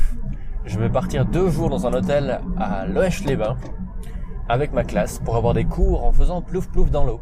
Je 0.64 0.78
vais 0.78 0.88
partir 0.88 1.26
deux 1.26 1.50
jours 1.50 1.68
dans 1.68 1.86
un 1.86 1.92
hôtel 1.92 2.40
à 2.56 2.86
Loèche-les-Bains 2.86 3.58
avec 4.48 4.72
ma 4.72 4.82
classe 4.82 5.18
pour 5.18 5.36
avoir 5.36 5.52
des 5.52 5.66
cours 5.66 6.06
en 6.06 6.10
faisant 6.10 6.40
plouf 6.40 6.68
plouf 6.68 6.90
dans 6.90 7.04
l'eau. 7.04 7.20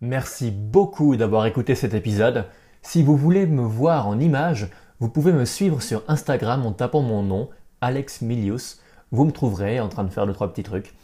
Merci 0.00 0.52
beaucoup 0.52 1.16
d'avoir 1.16 1.44
écouté 1.46 1.74
cet 1.74 1.92
épisode. 1.92 2.44
Si 2.82 3.02
vous 3.02 3.16
voulez 3.16 3.46
me 3.46 3.62
voir 3.62 4.06
en 4.06 4.20
image, 4.20 4.70
vous 5.00 5.08
pouvez 5.08 5.32
me 5.32 5.44
suivre 5.44 5.82
sur 5.82 6.04
Instagram 6.06 6.64
en 6.64 6.70
tapant 6.70 7.02
mon 7.02 7.24
nom, 7.24 7.50
Alex 7.80 8.22
Milius. 8.22 8.80
Vous 9.10 9.24
me 9.24 9.32
trouverez 9.32 9.80
en 9.80 9.88
train 9.88 10.04
de 10.04 10.10
faire 10.10 10.24
deux 10.24 10.34
trois 10.34 10.52
petits 10.52 10.62
trucs. 10.62 10.94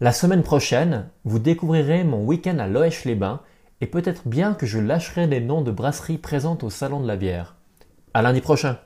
La 0.00 0.12
semaine 0.12 0.42
prochaine, 0.42 1.10
vous 1.24 1.38
découvrirez 1.38 2.02
mon 2.02 2.24
week-end 2.24 2.58
à 2.58 2.66
Loèche-les-Bains 2.66 3.40
et 3.80 3.86
peut-être 3.86 4.26
bien 4.26 4.54
que 4.54 4.66
je 4.66 4.78
lâcherai 4.78 5.26
des 5.26 5.40
noms 5.40 5.62
de 5.62 5.70
brasseries 5.70 6.18
présentes 6.18 6.64
au 6.64 6.70
Salon 6.70 7.00
de 7.00 7.06
la 7.06 7.16
bière. 7.16 7.56
À 8.14 8.22
lundi 8.22 8.40
prochain! 8.40 8.78